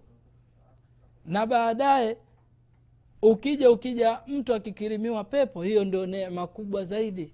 Na 1.25 1.47
baadaye 1.47 2.17
ukija 3.23 3.71
ukija 3.71 4.21
mtu 4.27 4.55
akikirimiwa 4.55 5.25
pepo 5.25 5.63
hiyo 5.63 5.85
ndio 5.85 6.07
neema 6.07 6.47
kubwa 6.47 6.85
zaidi. 6.85 7.33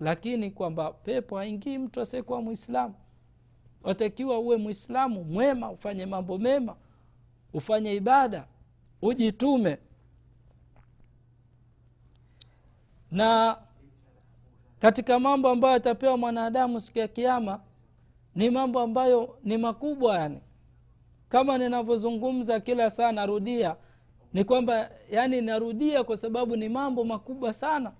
Lakini 0.00 0.50
kwamba 0.50 0.92
pepo 0.92 1.36
haingii 1.36 1.78
mtu 1.78 2.00
asiyekuwa 2.00 2.42
mwislamu 2.42 2.94
watakiwa 3.82 4.38
uwe 4.38 4.56
mwislamu 4.56 5.24
mwema 5.24 5.70
ufanye 5.70 6.06
mambo 6.06 6.38
mema 6.38 6.76
ufanye 7.54 7.94
ibada 7.94 8.46
ujitume 9.02 9.78
na 13.10 13.56
katika 14.80 15.18
mambo 15.18 15.48
ambayo 15.48 15.74
atapewa 15.74 16.16
mwanadamu 16.16 16.80
siku 16.80 16.98
ya 16.98 17.08
kiama 17.08 17.60
ni 18.34 18.50
mambo 18.50 18.80
ambayo 18.80 19.38
ni 19.44 19.58
makubwa 19.58 20.18
yani. 20.18 20.40
Kama 21.28 21.58
ninavyozungumza 21.58 22.60
kila 22.60 22.90
saa 22.90 23.12
narudia 23.12 23.76
ni 24.32 24.44
kwamba 24.44 24.90
yani 25.10 25.40
narudia 25.40 26.04
kwa 26.04 26.16
sababu 26.16 26.56
ni 26.56 26.68
mambo 26.68 27.04
makubwa 27.04 27.52
sana. 27.52 27.92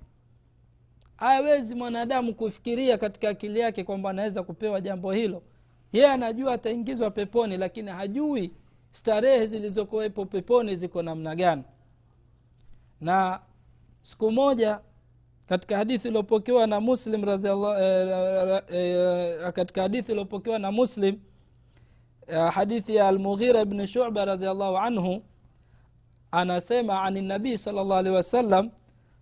Hawezi 1.17 1.75
mwanadamu 1.75 2.35
kufikiria 2.35 2.99
katika 2.99 3.29
akili 3.29 3.61
yake 3.61 3.85
kwamba 3.85 4.11
anaweza 4.11 4.43
kupewa 4.43 4.81
jambo 4.81 5.13
hilo. 5.13 5.43
Yeye 5.93 6.09
anajua 6.11 6.53
ataingizwa 6.55 7.11
peponi 7.11 7.57
lakini 7.57 7.91
hajui 7.91 8.53
starehe 8.91 9.47
zilizokuwepo 9.47 10.25
peponi 10.27 10.77
ziko 10.77 11.03
namna 11.03 11.35
gani. 11.37 11.63
Na 13.01 13.41
siku 14.01 14.31
moja 14.31 14.81
katika 15.51 15.77
hadithi 15.77 16.09
iliopokewa 16.09 16.67
na 16.67 16.81
muslim 16.81 17.29
eh, 17.29 18.63
eh, 18.71 19.53
katika 19.53 19.83
hadithi 19.83 20.13
iliopokewa 20.13 20.59
na 20.59 20.73
muslim 20.73 21.17
eh, 22.27 22.51
hadithi 22.53 22.95
ya 22.97 23.09
almughira 23.09 23.65
bni 23.65 23.87
shuba 23.87 24.25
radiallahu 24.25 24.77
anhu 24.79 25.23
anasema 26.31 27.03
ani 27.03 27.23
nabii 27.23 27.59
sala 27.59 27.85
llah 27.85 27.99
alehi 27.99 28.17
wasallam 28.17 28.71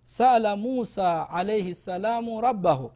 sala 0.03 0.55
musa 0.55 1.29
alaihi 1.29 1.75
salamu 1.75 2.41
rabbahu. 2.41 2.91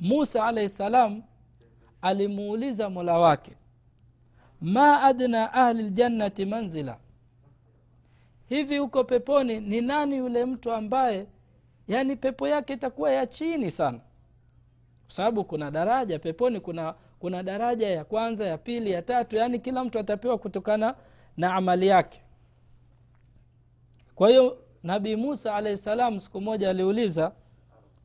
Musa 0.00 0.44
alaihi 0.44 0.68
salam 0.68 1.22
alimuuliza 2.02 2.90
mola 2.90 3.18
wake 3.18 3.52
ma 4.60 5.02
adna 5.02 5.52
ahli 5.52 5.82
ljannati 5.82 6.44
manzila 6.44 6.98
hivi 8.50 8.78
huko 8.78 9.04
peponi 9.04 9.60
ni 9.60 9.80
nani 9.80 10.16
yule 10.16 10.44
mtu 10.44 10.72
ambaye 10.72 11.26
yani 11.88 12.16
pepo 12.16 12.48
yake 12.48 12.72
itakuwa 12.72 13.10
ya 13.12 13.26
chini 13.26 13.70
sana? 13.70 13.98
Kwa 15.06 15.14
sababu 15.14 15.44
kuna 15.44 15.70
daraja 15.70 16.18
peponi 16.18 16.60
kuna 16.60 16.94
kuna 17.18 17.42
daraja 17.42 17.88
ya 17.90 18.04
kwanza 18.04 18.46
ya 18.46 18.58
pili 18.58 18.90
ya 18.90 19.02
tatu 19.02 19.36
yaani 19.36 19.58
kila 19.58 19.84
mtu 19.84 19.98
atapewa 19.98 20.38
kutokana 20.38 20.94
na 21.36 21.54
amali 21.54 21.86
yake. 21.86 22.22
Kwa 24.14 24.28
hiyo 24.28 24.58
nabii 24.82 25.16
musa 25.16 25.54
alahi 25.54 25.76
salam 25.76 26.20
siku 26.20 26.40
moja 26.40 26.70
aliuliza 26.70 27.32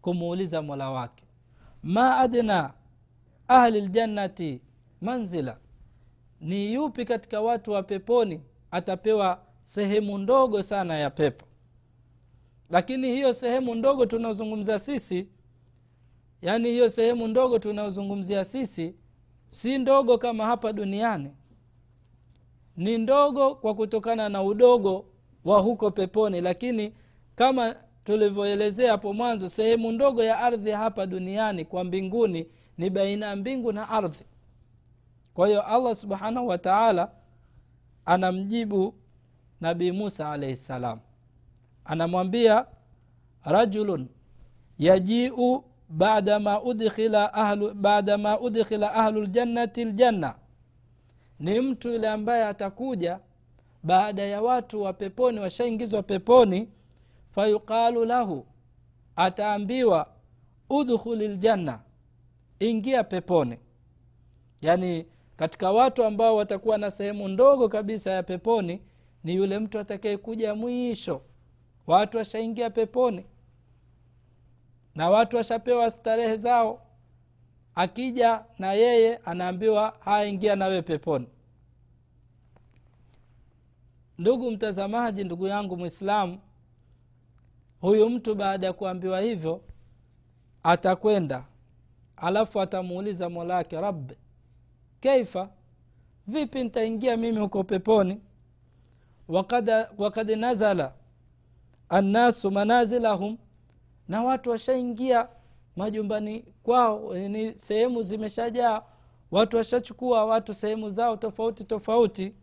kumuuliza 0.02 0.62
mola 0.62 0.89
wake 0.91 1.24
ma 1.84 2.17
adna 2.17 2.74
ahli 3.48 3.82
ljannati 3.82 4.62
manzila? 5.02 5.58
Ni 6.41 6.74
yupi 6.74 7.06
katika 7.06 7.41
watu 7.41 7.72
wa 7.72 7.84
peponi 7.84 8.41
atapewa 8.72 9.44
sehemu 9.65 10.17
ndogo 10.17 10.63
sana 10.63 10.97
ya 10.97 11.10
pepo. 11.10 11.45
Lakini 12.69 13.08
hiyo 13.08 13.34
sehemu 13.34 13.75
ndogo 13.75 14.06
tunaozungumzia 14.06 14.80
sisi 14.80 15.28
yaani 16.41 16.69
hiyo 16.69 16.89
sehemu 16.89 17.28
ndogo 17.28 17.60
tunaozungumzia 17.60 18.45
sisi 18.45 18.95
si 19.49 19.78
ndogo 19.78 20.17
kama 20.17 20.45
hapa 20.45 20.73
duniani. 20.73 21.32
Ni 22.78 22.97
ndogo 22.97 23.56
kwa 23.56 23.75
kutokana 23.75 24.30
na 24.30 24.43
udogo 24.43 25.06
wa 25.45 25.60
huko 25.60 25.91
peponi 25.91 26.41
lakini 26.41 26.93
kama 27.36 27.75
tulivyoelezea 28.04 28.91
hapo 28.91 29.13
mwanzo 29.13 29.49
sehemu 29.49 29.91
ndogo 29.91 30.23
ya 30.23 30.39
ardhi 30.39 30.71
hapa 30.71 31.06
duniani 31.06 31.65
kwa 31.65 31.84
mbinguni 31.84 32.47
ni 32.78 32.89
baina 32.89 33.25
ya 33.25 33.36
mbingu 33.36 33.71
na 33.71 33.89
ardhi. 33.89 34.25
Kwa 35.34 35.47
hiyo 35.47 35.62
allah 35.62 35.95
subhanahu 35.95 36.47
wataala 36.47 37.12
anamjibu 38.06 38.93
nabii 39.62 39.91
musa 39.91 40.32
alaihi 40.32 40.56
ssalam 40.56 41.00
anamwambia 41.86 42.65
rajulun 43.44 44.08
yajiu 44.78 45.63
badama 45.89 46.62
udkhila 46.63 47.34
ahlu, 47.34 47.76
udkhila 48.41 48.94
ahlu 48.94 49.22
ljannati 49.24 49.86
ljanna 49.86 50.36
ni 51.39 51.60
mtu 51.62 51.89
yule 51.89 52.10
ambaye 52.10 52.44
atakuja 52.46 53.20
baada 53.84 54.22
ya 54.22 54.41
watu 54.41 54.82
wa 54.82 54.94
peponi 54.94 55.39
washaingizwa 55.39 56.04
peponi 56.04 56.70
fayuqalu 57.30 58.06
lahu 58.06 58.46
ataambiwa 59.15 60.08
udkhuli 60.70 61.28
ljanna 61.28 61.80
ingia 62.60 63.04
peponi. 63.04 63.60
Yaani 64.62 65.06
katika 65.36 65.72
watu 65.72 66.04
ambao 66.04 66.36
watakuwa 66.36 66.78
na 66.78 66.91
sehemu 66.91 67.28
ndogo 67.28 67.70
kabisa 67.70 68.12
ya 68.12 68.24
peponi 68.24 68.82
ni 69.26 69.36
yule 69.36 69.60
mtu 69.60 69.80
atakayekuja 69.80 70.56
mwisho. 70.56 71.22
Watu 71.88 72.18
washaingia 72.18 72.70
peponi. 72.70 73.26
Na 74.96 75.10
watu 75.10 75.38
washapewa 75.38 75.92
starehe 75.92 76.38
zao. 76.38 76.82
Akija 77.76 78.46
na 78.60 78.74
yeye 78.74 79.18
anaambiwa 79.18 79.98
haingia 80.00 80.56
nawe 80.56 80.82
peponi. 80.82 81.28
Ndugu 84.18 84.52
mtazamaji 84.52 85.24
ndugu 85.24 85.48
yangu 85.48 85.78
mwislamu 85.78 86.40
huyu 87.82 88.10
mtu 88.10 88.36
baada 88.36 88.68
ya 88.68 88.74
kuambiwa 88.74 89.22
hivyo 89.22 89.62
atakwenda. 90.64 91.46
Alafu 92.18 92.62
atamuuliza 92.62 93.30
mola 93.30 93.56
wake 93.56 93.82
rabbi 93.82 94.16
keifa 95.00 95.50
vipi 96.28 96.64
nitaingia 96.64 97.18
mimi 97.18 97.40
huko 97.40 97.64
peponi 97.64 98.22
wakad, 99.28 100.30
nazala 100.38 100.94
annasu 101.90 102.52
manazilahum 102.52 103.38
na 104.08 104.24
watu 104.24 104.50
washaingia 104.50 105.28
majumbani 105.76 106.46
kwao 106.64 107.14
ni 107.14 107.60
sehemu 107.60 108.02
zimeshajaa 108.02 108.82
watu 109.32 109.58
washachukua 109.58 110.26
watu 110.26 110.54
sehemu 110.54 110.90
zao 110.90 111.18
tofauti 111.18 111.64
tofauti. 111.64 112.34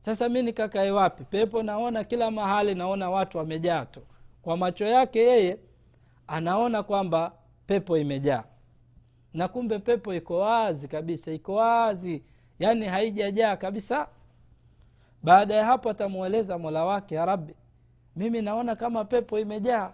Sasa 0.00 0.28
mi 0.28 0.42
nikakae 0.42 0.90
wapi? 0.90 1.24
Pepo 1.24 1.62
naona 1.62 2.04
kila 2.04 2.30
mahali 2.30 2.74
naona 2.74 3.10
watu 3.10 3.38
wamejaa 3.38 3.84
tu. 3.84 4.00
Kwa 4.42 4.56
macho 4.56 4.84
yake 4.84 5.18
yeye 5.18 5.58
anaona 6.26 6.82
kwamba 6.82 7.32
pepo 7.66 7.98
imejaa. 7.98 8.44
Na 9.34 9.48
kumbe 9.48 9.78
pepo 9.78 10.14
iko 10.14 10.38
wazi 10.38 10.88
kabisa 10.88 11.32
iko 11.32 11.54
wazi. 11.54 12.22
Yaani 12.58 12.86
haijajaa 12.86 13.56
kabisa 13.56 14.08
baada 15.22 15.54
ya 15.54 15.64
hapo 15.64 15.90
atamweleza 15.90 16.58
mola 16.58 16.84
wake 16.84 17.14
ya 17.14 17.38
mimi 18.16 18.42
naona 18.42 18.76
kama 18.76 19.04
pepo 19.04 19.38
imejaa. 19.38 19.92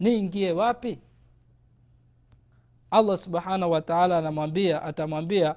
Niingie 0.00 0.52
wapi? 0.52 0.98
Allah 2.90 3.16
subhanahu 3.18 3.72
wataala 3.72 4.18
anamwambia 4.18 4.82
atamwambia 4.82 5.56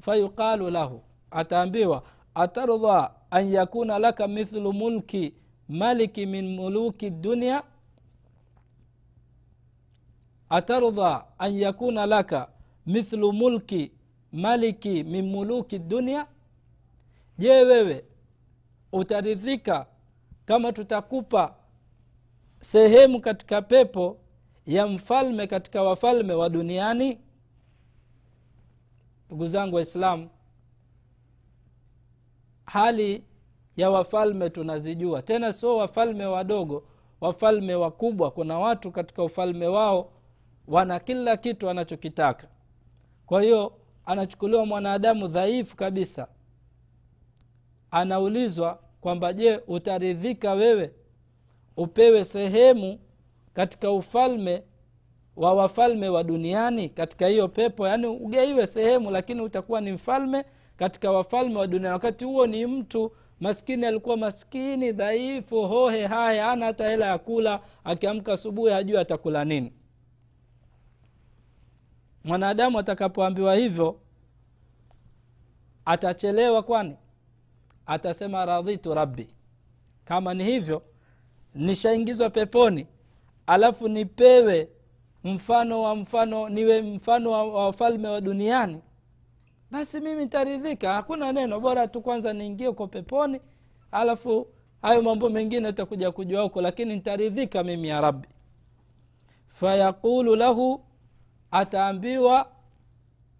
fayuqalu 0.00 0.70
lahu 0.70 1.02
ataambiwa 1.30 2.02
atardha 2.34 3.10
an 3.30 3.52
yakuna 3.52 3.98
laka 3.98 4.28
mithlu 4.28 4.72
mulki 4.72 5.34
maliki 5.68 6.26
min 6.26 6.56
muluki 6.56 7.10
dunia 7.10 7.62
atardha 10.48 11.24
an 11.38 11.52
yakuna 11.58 12.06
laka 12.06 12.48
mithlu 12.86 13.32
mulki 13.32 13.92
maliki 14.32 15.04
min 15.04 15.26
muluki 15.30 15.78
dunia 15.78 16.26
je 17.38 17.50
wewe 17.64 18.04
utaridhika 18.92 19.86
kama 20.44 20.72
tutakupa 20.72 21.54
sehemu 22.60 23.20
katika 23.20 23.62
pepo 23.62 24.18
ya 24.66 24.86
mfalme 24.86 25.46
katika 25.46 25.82
wafalme 25.82 26.32
wa 26.32 26.48
duniani? 26.48 27.18
Ndugu 29.26 29.46
zangu 29.46 29.76
waislamu 29.76 30.30
hali 32.64 33.24
ya 33.76 33.90
wafalme 33.90 34.50
tunazijua. 34.50 35.22
Tena 35.22 35.52
sio 35.52 35.76
wafalme 35.76 36.24
wadogo 36.26 36.84
wafalme 37.20 37.74
wakubwa. 37.74 38.30
Kuna 38.30 38.58
watu 38.58 38.92
katika 38.92 39.22
ufalme 39.24 39.66
wao 39.66 40.12
wana 40.68 41.00
kila 41.00 41.36
kitu 41.36 41.66
wanachokitaka. 41.66 42.48
Kwa 43.26 43.42
hiyo 43.42 43.72
anachukuliwa 44.06 44.66
mwanadamu 44.66 45.28
dhaifu 45.28 45.76
kabisa 45.76 46.28
anaulizwa 47.90 48.78
kwamba 49.00 49.32
je 49.32 49.60
utaridhika 49.66 50.52
wewe 50.52 50.92
upewe 51.76 52.24
sehemu 52.24 52.98
katika 53.54 53.90
ufalme 53.90 54.62
wa 55.36 55.54
wafalme 55.54 56.08
wa 56.08 56.24
duniani 56.24 56.88
katika 56.88 57.26
hiyo 57.26 57.48
pepo? 57.48 57.88
Yaani 57.88 58.06
ugeiwe 58.06 58.66
sehemu 58.66 59.10
lakini 59.10 59.40
utakuwa 59.42 59.80
ni 59.80 59.92
mfalme 59.92 60.44
katika 60.76 61.10
wafalme 61.12 61.58
wa 61.58 61.66
duniani. 61.66 61.92
Wakati 61.92 62.24
huo 62.24 62.46
ni 62.46 62.66
mtu 62.66 63.12
maskini 63.40 63.86
alikuwa 63.86 64.16
maskini 64.16 64.92
dhaifu 64.92 65.62
hohe 65.68 66.06
hahe 66.06 66.42
ana 66.42 66.66
hata 66.66 66.88
hela 66.88 67.06
ya 67.06 67.18
kula 67.18 67.60
akiamka 67.84 68.32
asubuhi 68.32 68.72
hajui 68.72 68.96
atakula 68.98 69.44
nini. 69.44 69.72
Mwanadamu 72.24 72.78
atakapoambiwa 72.78 73.54
hivyo 73.54 74.00
atachelewa 75.84 76.62
kwani 76.62 76.96
atasema 77.88 78.44
radhitu 78.44 78.94
rabbi. 78.94 79.28
Kama 80.04 80.34
ni 80.34 80.44
hivyo 80.44 80.82
nishaingizwa 81.54 82.30
peponi 82.30 82.86
alafu 83.46 83.88
nipewe 83.88 84.68
mfano 85.24 85.82
wa 85.82 85.96
mfano 85.96 86.48
niwe 86.48 86.82
mfano 86.82 87.30
wa 87.30 87.64
wafalme 87.64 88.08
wa 88.08 88.20
duniani 88.20 88.80
basi 89.70 90.00
mimi 90.00 90.24
ntaridhika 90.24 90.92
hakuna 90.94 91.32
neno 91.32 91.60
bora 91.60 91.88
tu 91.88 92.00
kwanza 92.02 92.32
niingie 92.32 92.68
uko 92.68 92.86
peponi 92.86 93.40
alafu 93.92 94.46
hayo 94.82 95.02
mambo 95.02 95.28
mengine 95.30 95.68
utakuja 95.68 96.10
kujua 96.12 96.42
huko 96.42 96.60
lakini 96.62 96.96
ntaridhika 96.96 97.62
mimi 97.64 97.88
ya 97.88 98.00
rabbi. 98.00 98.28
Fayaqulu 99.48 100.36
lahu 100.36 100.80
ataambiwa 101.50 102.48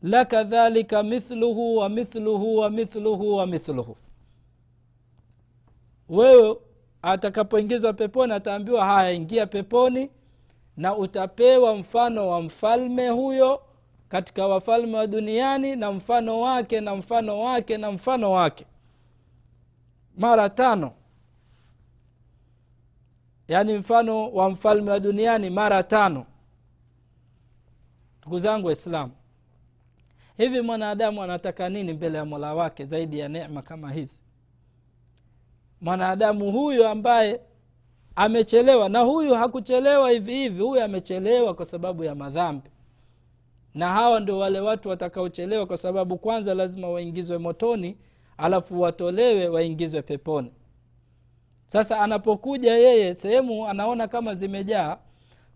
laka 0.03 0.45
dhalika 0.45 1.03
mithluhu 1.03 1.77
wa 1.77 1.89
mithluhu 1.89 2.57
wa 2.57 2.71
mithluhu 2.71 3.35
wa 3.37 3.47
mithluhu 3.47 3.97
wewe 6.09 6.57
atakapoingizwa 7.03 7.93
peponi 7.93 8.33
ataambiwa 8.33 8.85
haya 8.87 9.13
ingia 9.13 9.47
peponi 9.47 10.11
na 10.77 10.97
utapewa 10.97 11.77
mfano 11.77 12.29
wa 12.29 12.43
mfalme 12.43 13.09
huyo 13.09 13.63
katika 14.09 14.47
wafalme 14.47 14.97
wa 14.97 15.07
duniani 15.07 15.77
na 15.77 15.93
mfano 15.93 16.41
wake 16.41 16.81
na 16.81 16.95
mfano 16.97 17.41
wake 17.41 17.77
na 17.77 17.93
mfano 17.93 18.33
wake. 18.33 18.67
Mara 20.17 20.49
tano. 20.49 20.93
Yaani 23.49 23.79
mfano 23.79 24.31
wa 24.33 24.51
mfalme 24.51 24.91
wa 24.91 25.01
duniani 25.01 25.51
mara 25.51 25.83
tano. 25.83 26.27
Ndugu 28.21 28.39
zangu 28.39 28.67
waislamu 28.67 29.13
hivi 30.37 30.61
mwanadamu 30.61 31.23
anataka 31.23 31.69
nini 31.69 31.93
mbele 31.93 32.19
ya 32.19 32.25
mola 32.25 32.55
wake 32.55 32.85
zaidi 32.87 33.19
ya 33.19 33.29
nema 33.29 33.63
kama 33.63 33.93
hizi 33.93 34.23
mwanadamu 35.81 36.53
huyu 36.53 36.87
ambaye 36.87 37.41
amechelewa 38.17 38.89
na 38.89 39.01
huyu 39.01 39.35
hakuchelewa 39.35 40.11
hivi 40.11 40.35
hivi 40.35 40.63
huyu 40.63 40.83
amechelewa 40.83 41.55
kwa 41.55 41.65
sababu 41.65 42.05
ya 42.05 42.15
madhambi. 42.15 42.71
Na 43.75 43.89
hawa 43.93 44.21
ndio 44.21 44.39
wale 44.39 44.61
watu 44.61 44.89
watakaochelewa 44.89 45.67
kwa 45.67 45.77
sababu 45.77 46.19
kwanza 46.19 46.55
lazima 46.55 46.89
waingizwe 46.89 47.39
motoni 47.39 47.97
alafu 48.37 48.81
watolewe 48.81 49.49
waingizwe 49.49 50.03
peponi. 50.03 50.53
Sasa 51.67 52.01
anapokuja 52.01 52.75
yeye 52.77 53.15
sehemu 53.15 53.67
anaona 53.69 54.09
kama 54.09 54.35
zimejaa 54.35 54.97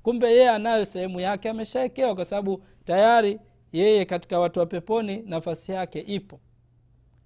kumbe 0.02 0.26
yeye 0.30 0.50
anayo 0.50 0.84
sehemu 0.84 1.20
yake 1.20 1.50
ameshaekewa 1.50 2.14
kwa 2.14 2.24
sababu 2.24 2.62
tayari 2.84 3.40
yeye 3.72 4.04
katika 4.04 4.38
watu 4.38 4.60
wa 4.60 4.66
peponi 4.66 5.22
nafasi 5.26 5.72
yake 5.72 6.00
ipo. 6.00 6.40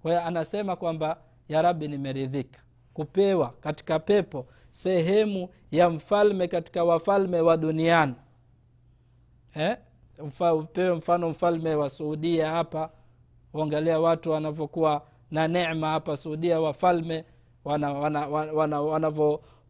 Kwa 0.01 0.11
hiyo 0.11 0.23
anasema 0.25 0.75
kwamba 0.75 1.17
ya 1.49 1.61
rabi 1.61 1.87
nimeridhika 1.87 2.59
kupewa 3.01 3.53
katika 3.61 3.99
pepo 3.99 4.45
sehemu 4.71 5.49
ya 5.71 5.89
mfalme 5.89 6.47
katika 6.47 6.83
wafalme 6.83 7.41
wa 7.41 7.57
duniani 7.57 8.13
eh? 9.55 9.77
upewe 10.53 10.95
mfano 10.95 11.29
mfalme 11.29 11.75
wa 11.75 11.89
suudia 11.89 12.51
hapa 12.51 12.89
uangalia 13.53 13.99
watu 13.99 14.31
wanavyokuwa 14.31 15.01
na 15.31 15.47
nema 15.47 15.89
hapa 15.89 16.17
suudia 16.17 16.59
wafalme 16.61 17.25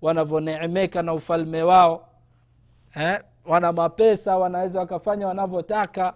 wanavyoneemeka 0.02 1.02
na 1.02 1.14
ufalme 1.14 1.64
wao 1.64 2.10
eh? 2.96 3.20
wana 3.46 3.72
mapesa 3.74 4.38
wanaweza 4.38 4.80
wakafanya 4.80 5.28
wanavyotaka 5.28 6.14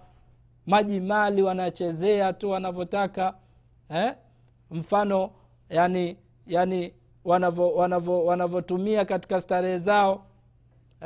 maji 0.65 0.99
mali 0.99 1.41
wanachezea 1.41 2.33
tu 2.33 2.49
wanavyotaka 2.49 3.33
eh? 3.89 4.13
mfano 4.71 5.31
yani 5.69 6.17
yani 6.47 6.93
wanavyotumia 8.25 9.05
katika 9.05 9.41
starehe 9.41 9.77
zao 9.77 10.25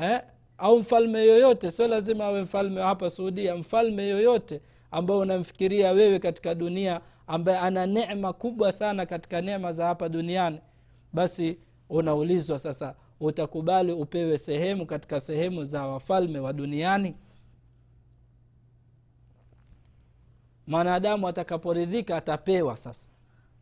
eh? 0.01 0.21
au 0.57 0.79
mfalme 0.79 1.25
yoyote 1.25 1.71
sio 1.71 1.87
lazima 1.87 2.25
awe 2.25 2.41
mfalme 2.41 2.81
wa 2.81 2.87
hapa 2.87 3.09
suudia 3.09 3.55
mfalme 3.55 4.07
yoyote 4.07 4.61
ambao 4.91 5.19
unamfikiria 5.19 5.91
wewe 5.91 6.19
katika 6.19 6.55
dunia 6.55 7.01
ambaye 7.27 7.57
ana 7.59 7.85
nema 7.85 8.33
kubwa 8.33 8.71
sana 8.71 9.05
katika 9.05 9.41
nema 9.41 9.71
za 9.71 9.85
hapa 9.85 10.09
duniani 10.09 10.59
basi 11.13 11.57
unaulizwa 11.89 12.59
sasa 12.59 12.95
utakubali 13.19 13.91
upewe 13.91 14.37
sehemu 14.37 14.85
katika 14.85 15.19
sehemu 15.19 15.65
za 15.65 15.87
wafalme 15.87 16.39
wa 16.39 16.53
duniani 16.53 17.15
mwanadamu 20.67 21.27
atakaporidhika 21.27 22.17
atapewa 22.17 22.77
sasa 22.77 23.09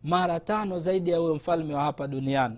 mara 0.04 0.39
tano 0.39 0.80
zaidi 0.80 1.12
ya 1.12 1.18
huyo 1.18 1.36
mfalme 1.36 1.74
wa 1.76 1.84
hapa 1.84 2.08
duniani. 2.08 2.58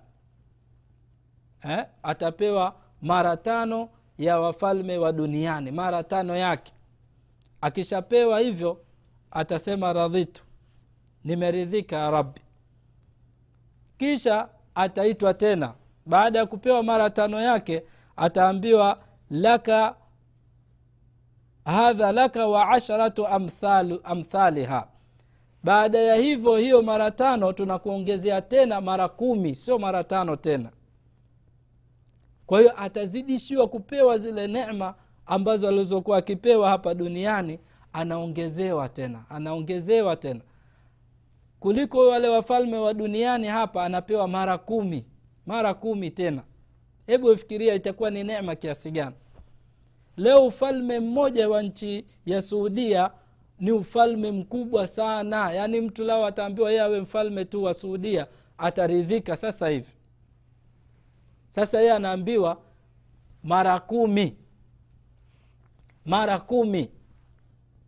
Eh? 1.70 1.86
atapewa 2.04 2.76
mara 3.02 3.38
tano 3.38 3.90
ya 4.18 4.40
wafalme 4.40 4.98
wa 4.98 5.12
duniani 5.12 5.72
mara 5.72 6.04
tano 6.04 6.36
yake. 6.36 6.72
Akishapewa 7.62 8.40
hivyo 8.40 8.82
atasema 9.32 9.94
radhitu 9.94 10.44
nimeridhika 11.24 11.96
ya 11.96 12.12
rabbi. 12.12 12.42
Kisha 13.98 14.50
ataitwa 14.76 15.34
tena. 15.34 15.74
Baada 16.06 16.40
ya 16.40 16.46
kupewa 16.46 16.84
mara 16.84 17.10
tano 17.10 17.42
yake 17.42 17.84
ataambiwa 18.16 19.00
laka 19.30 19.96
hadha 21.66 22.12
laka 22.12 22.48
wa 22.48 22.70
asharatu 22.70 23.28
amthal, 23.28 24.00
amthaliha 24.04 24.88
baada 25.65 25.97
ya 25.99 26.15
hivyo 26.15 26.56
hiyo 26.58 26.82
mara 26.82 27.12
tano 27.12 27.54
tunakuongezea 27.54 28.41
tena 28.41 28.82
mara 28.82 29.08
kumi 29.10 29.56
sio 29.56 29.80
mara 29.80 30.04
tano 30.04 30.36
tena. 30.36 30.69
Kwa 32.45 32.60
hiyo 32.60 32.73
atazidishiwa 32.82 33.67
kupewa 33.67 34.17
zile 34.17 34.47
nema 34.47 34.95
ambazo 35.25 35.67
alizokuwa 35.67 36.17
akipewa 36.17 36.69
hapa 36.69 36.93
duniani 36.93 37.60
anaongezewa 37.93 38.89
tena 38.89 39.23
anaongezewa 39.30 40.15
tena. 40.15 40.41
Kuliko 41.60 42.08
wale 42.08 42.28
wafalme 42.28 42.78
wa 42.78 42.93
duniani 42.93 43.47
hapa 43.47 43.84
anapewa 43.86 44.28
mara 44.28 44.58
kumi 44.58 45.06
mara 45.45 45.73
kumi 45.73 46.12
tena. 46.12 46.43
Hebu 47.08 47.38
fikiria 47.38 47.73
itakuwa 47.73 48.10
ni 48.10 48.23
nema 48.23 48.56
kiasi 48.56 48.91
gani. 48.91 49.15
Leo 50.17 50.45
ufalme 50.47 50.99
mmoja 50.99 51.49
wa 51.49 51.62
nchi 51.63 52.06
ya 52.25 52.41
suudia 52.41 53.12
ni 53.60 53.72
ufalme 53.72 54.32
mkubwa 54.32 54.88
sana. 54.88 55.52
Yaani 55.52 55.82
mtu 55.82 56.04
lao 56.04 56.26
ataambiwa 56.26 56.70
yeye 56.70 56.82
awe 56.82 57.02
mfalme 57.02 57.46
tu 57.46 57.63
wa 57.63 57.74
suudia 57.74 58.28
ataridhika 58.58 59.36
sasa 59.36 59.70
hivi. 59.70 59.89
Sasa 61.50 61.80
yeye 61.80 61.94
anaambiwa 61.94 62.62
mara 63.44 63.80
kumi. 63.80 64.38
Mara 66.06 66.39
kumi. 66.39 66.89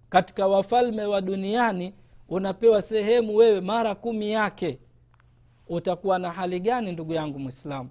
Katika 0.09 0.47
wafalme 0.47 1.05
wa 1.05 1.21
duniani 1.21 1.93
unapewa 2.29 2.81
sehemu 2.81 3.35
wewe 3.35 3.61
mara 3.61 3.95
kumi 3.95 4.31
yake. 4.31 4.79
Utakuwa 5.69 6.19
na 6.19 6.31
hali 6.31 6.59
gani 6.59 6.91
ndugu 6.91 7.13
yangu 7.13 7.39
mwislamu 7.39 7.89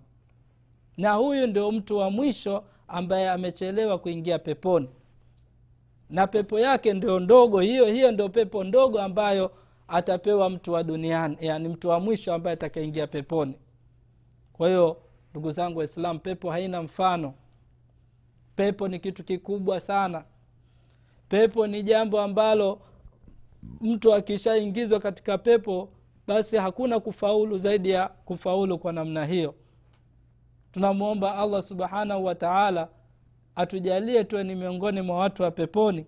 na 0.97 1.13
huyu 1.13 1.47
ndio 1.47 1.73
mtu 1.73 1.97
wa 1.97 2.11
mwisho 2.11 2.65
ambaye 2.89 3.31
amechelewa 3.31 3.99
kuingia 3.99 4.39
peponi 4.39 4.89
na 6.11 6.27
pepo 6.27 6.61
yake 6.61 6.93
ndio 6.93 7.21
ndogo 7.21 7.61
hiyo 7.61 7.87
hiyo 7.87 8.13
ndio 8.13 8.29
pepo 8.29 8.65
ndogo 8.65 9.01
ambayo 9.03 9.51
atapewa 9.89 10.51
mtu 10.51 10.73
wa 10.73 10.83
duniani 10.83 11.37
yani 11.41 11.69
mtu 11.69 11.89
wa 11.89 12.01
mwisho 12.01 12.35
ambaye 12.35 12.55
atakaingia 12.55 13.07
peponi. 13.07 13.55
Kwa 14.53 14.69
hiyo 14.69 14.97
ndugu 15.31 15.51
zangu 15.51 15.79
waislamu 15.79 16.21
pepo 16.21 16.51
haina 16.51 16.83
mfano. 16.83 17.35
Pepo 18.57 18.89
ni 18.89 18.99
kitu 18.99 19.25
kikubwa 19.25 19.81
sana. 19.81 20.25
Pepo 21.29 21.67
ni 21.67 21.83
jambo 21.83 22.21
ambalo 22.21 22.81
mtu 23.81 24.15
akishaingizwa 24.15 25.01
katika 25.01 25.39
pepo 25.39 25.89
basi 26.27 26.57
hakuna 26.57 27.01
kufaulu 27.01 27.59
zaidi 27.59 27.91
ya 27.91 28.09
kufaulu 28.09 28.79
kwa 28.79 28.93
namna 28.93 29.25
hiyo. 29.27 29.55
Tunamwomba 30.73 31.35
allah 31.39 31.63
subhanahu 31.63 32.25
wa 32.25 32.35
taala 32.35 32.89
atujalie 33.57 34.25
tuwe 34.25 34.45
ni 34.45 34.55
miongoni 34.55 35.01
mwa 35.03 35.19
watu 35.19 35.43
wa 35.43 35.51
peponi. 35.51 36.07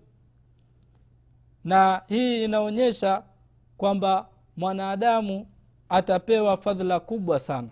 Na 1.64 2.02
hii 2.06 2.44
inaonyesha 2.44 3.22
kwamba 3.76 4.28
mwanadamu 4.56 5.46
atapewa 5.88 6.56
fadhila 6.56 7.00
kubwa 7.00 7.38
sana. 7.38 7.68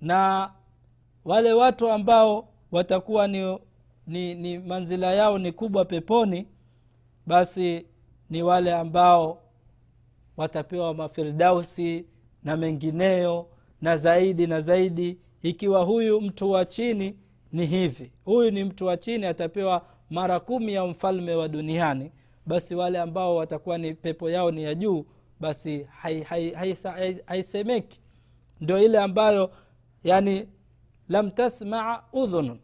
Na 0.00 0.50
wale 1.24 1.52
watu 1.52 1.90
ambao 1.92 2.48
watakuwa 2.72 3.26
ni, 3.28 3.58
ni, 4.06 4.34
ni 4.34 4.58
manzila 4.58 5.12
yao 5.12 5.38
ni 5.38 5.52
kubwa 5.52 5.84
peponi 5.84 6.48
basi 7.26 7.86
ni 8.30 8.42
wale 8.42 8.72
ambao 8.74 9.42
watapewa 10.36 10.94
mafirdausi 10.94 12.06
na 12.42 12.56
mengineyo 12.56 13.46
na 13.80 13.96
zaidi 13.96 14.46
na 14.46 14.60
zaidi 14.60 15.18
ikiwa 15.44 15.82
huyu 15.84 16.20
mtu 16.20 16.50
wa 16.50 16.64
chini 16.64 17.16
ni 17.52 17.66
hivi. 17.66 18.12
Huyu 18.24 18.50
ni 18.50 18.64
mtu 18.64 18.86
wa 18.86 18.96
chini 18.96 19.26
atapewa 19.26 19.86
mara 20.10 20.40
kumi 20.40 20.74
ya 20.74 20.86
mfalme 20.86 21.34
wa 21.34 21.48
duniani. 21.48 22.12
Basi 22.46 22.74
wale 22.74 23.00
ambao 23.00 23.36
watakuwa 23.36 23.78
ni 23.78 23.94
pepo 23.94 24.30
yao 24.30 24.50
ni 24.50 24.62
ya 24.62 24.74
juu 24.74 25.04
basi 25.40 25.86
haisemeki 25.90 26.24
hai, 26.24 26.74
hai, 27.26 27.62
hai, 27.64 27.82
ndio 28.60 28.78
ile 28.78 28.98
ambayo 28.98 29.50
yani 30.04 30.48
lam 31.08 31.30
tasmaa 31.30 32.02
udhunun. 32.12 32.58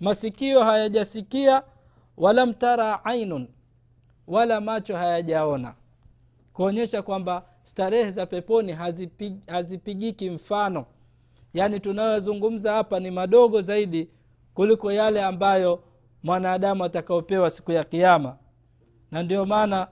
Masikio 0.00 0.64
hayajasikia 0.64 1.62
walam 2.16 2.54
tara 2.54 3.04
ainun 3.04 3.48
wala 4.26 4.60
macho 4.60 4.96
hayajaona. 4.96 5.74
Kuonyesha 6.52 7.02
kwamba 7.02 7.44
starehe 7.62 8.10
za 8.10 8.26
peponi 8.26 8.72
hazipig, 8.72 9.34
hazipigiki 9.46 10.30
mfano 10.30 10.86
yaani 11.54 11.80
tunayozungumza 11.80 12.72
hapa 12.72 13.00
ni 13.00 13.10
madogo 13.10 13.60
zaidi 13.60 14.08
kuliko 14.54 14.92
yale 14.92 15.22
ambayo 15.22 15.84
mwanadamu 16.22 16.84
atakaopewa 16.84 17.50
siku 17.50 17.72
ya 17.72 17.84
kiama 17.84 18.36
na 19.10 19.22
ndio 19.22 19.46
maana 19.46 19.88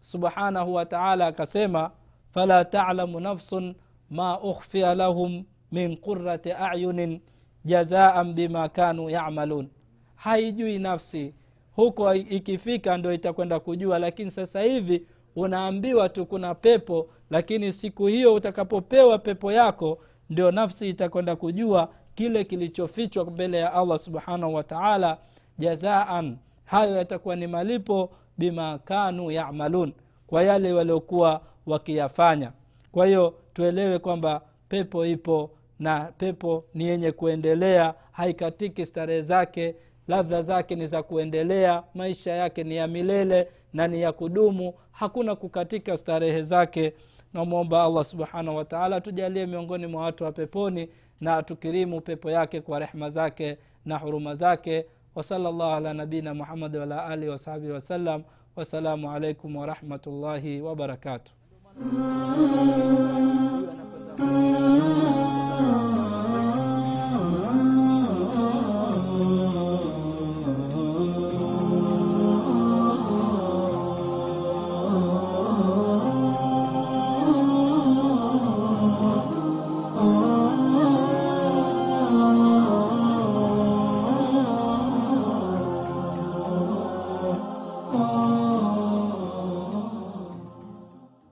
subhanahu 0.00 0.74
wataala 0.74 1.26
akasema 1.26 1.90
fala 2.34 2.64
talamu 2.64 3.20
nafsun 3.20 3.74
ma 4.10 4.40
ukhfia 4.40 4.94
lahum 4.94 5.44
min 5.72 5.96
qurati 5.96 6.52
ayunin 6.52 7.20
jazaan 7.64 8.32
bima 8.34 8.68
kanu 8.68 9.10
yamalun. 9.10 9.68
Haijui 10.14 10.78
nafsi. 10.78 11.34
Huko 11.76 12.14
ikifika 12.14 12.96
ndo 12.96 13.12
itakwenda 13.12 13.60
kujua 13.60 13.98
lakini 13.98 14.30
sasa 14.30 14.60
hivi 14.62 15.06
unaambiwa 15.36 16.08
tu 16.08 16.26
kuna 16.26 16.54
pepo 16.54 17.08
lakini 17.30 17.72
siku 17.72 18.06
hiyo 18.06 18.34
utakapopewa 18.34 19.18
pepo 19.18 19.52
yako 19.52 19.98
ndio 20.34 20.50
nafsi 20.50 20.88
itakwenda 20.88 21.36
kujua 21.36 21.88
kile 22.14 22.44
kilichofichwa 22.44 23.24
mbele 23.24 23.58
ya 23.58 23.72
allah 23.72 23.98
subhanahu 23.98 24.54
wataala 24.54 25.18
jazaan. 25.58 26.36
Hayo 26.64 26.96
yatakuwa 26.96 27.36
ni 27.36 27.46
malipo 27.46 28.10
bima 28.38 28.78
kanu 28.78 29.30
yamalun 29.30 29.92
kwa 30.26 30.42
yale 30.42 30.72
waliokuwa 30.72 31.40
wakiyafanya. 31.66 32.52
Kwa 32.92 33.06
hiyo 33.06 33.34
tuelewe 33.52 33.98
kwamba 33.98 34.40
pepo 34.68 35.06
ipo 35.06 35.50
na 35.78 36.00
pepo 36.18 36.64
ni 36.74 36.84
yenye 36.84 37.12
kuendelea 37.12 37.94
haikatiki 38.12 38.86
starehe 38.86 39.22
zake 39.22 39.74
ladha 40.08 40.42
zake 40.42 40.74
ni 40.74 40.86
za 40.86 41.02
kuendelea 41.02 41.82
maisha 41.94 42.32
yake 42.32 42.64
ni 42.64 42.76
ya 42.76 42.86
milele 42.86 43.48
na 43.72 43.88
ni 43.88 44.00
ya 44.02 44.12
kudumu. 44.12 44.74
Hakuna 44.92 45.34
kukatika 45.36 45.96
starehe 45.96 46.42
zake 46.42 46.92
namwomba 47.34 47.84
allah 47.84 48.04
subhanahu 48.04 48.56
wataala 48.56 49.00
tujalie 49.00 49.46
miongoni 49.46 49.86
mwa 49.86 50.02
watu 50.02 50.24
wa 50.24 50.32
peponi 50.32 50.88
na 51.20 51.36
atukirimu 51.36 52.00
pepo 52.00 52.30
yake 52.30 52.60
kwa 52.60 52.78
rehma 52.78 53.10
zake 53.10 53.58
na 53.84 53.98
huruma 53.98 54.34
zake. 54.34 54.86
Wasala 55.14 55.50
llahu 55.50 55.74
ala 55.74 55.94
nabina 55.94 56.34
muhamadi 56.34 56.78
wala 56.78 57.06
alihi 57.06 57.28
wasahbihi 57.30 57.72
wasallam 57.72 58.22
wassalamu 58.56 59.10
alaikum 59.10 59.56
warahmatullahi 59.56 60.60
wabarakatuh 60.60 61.32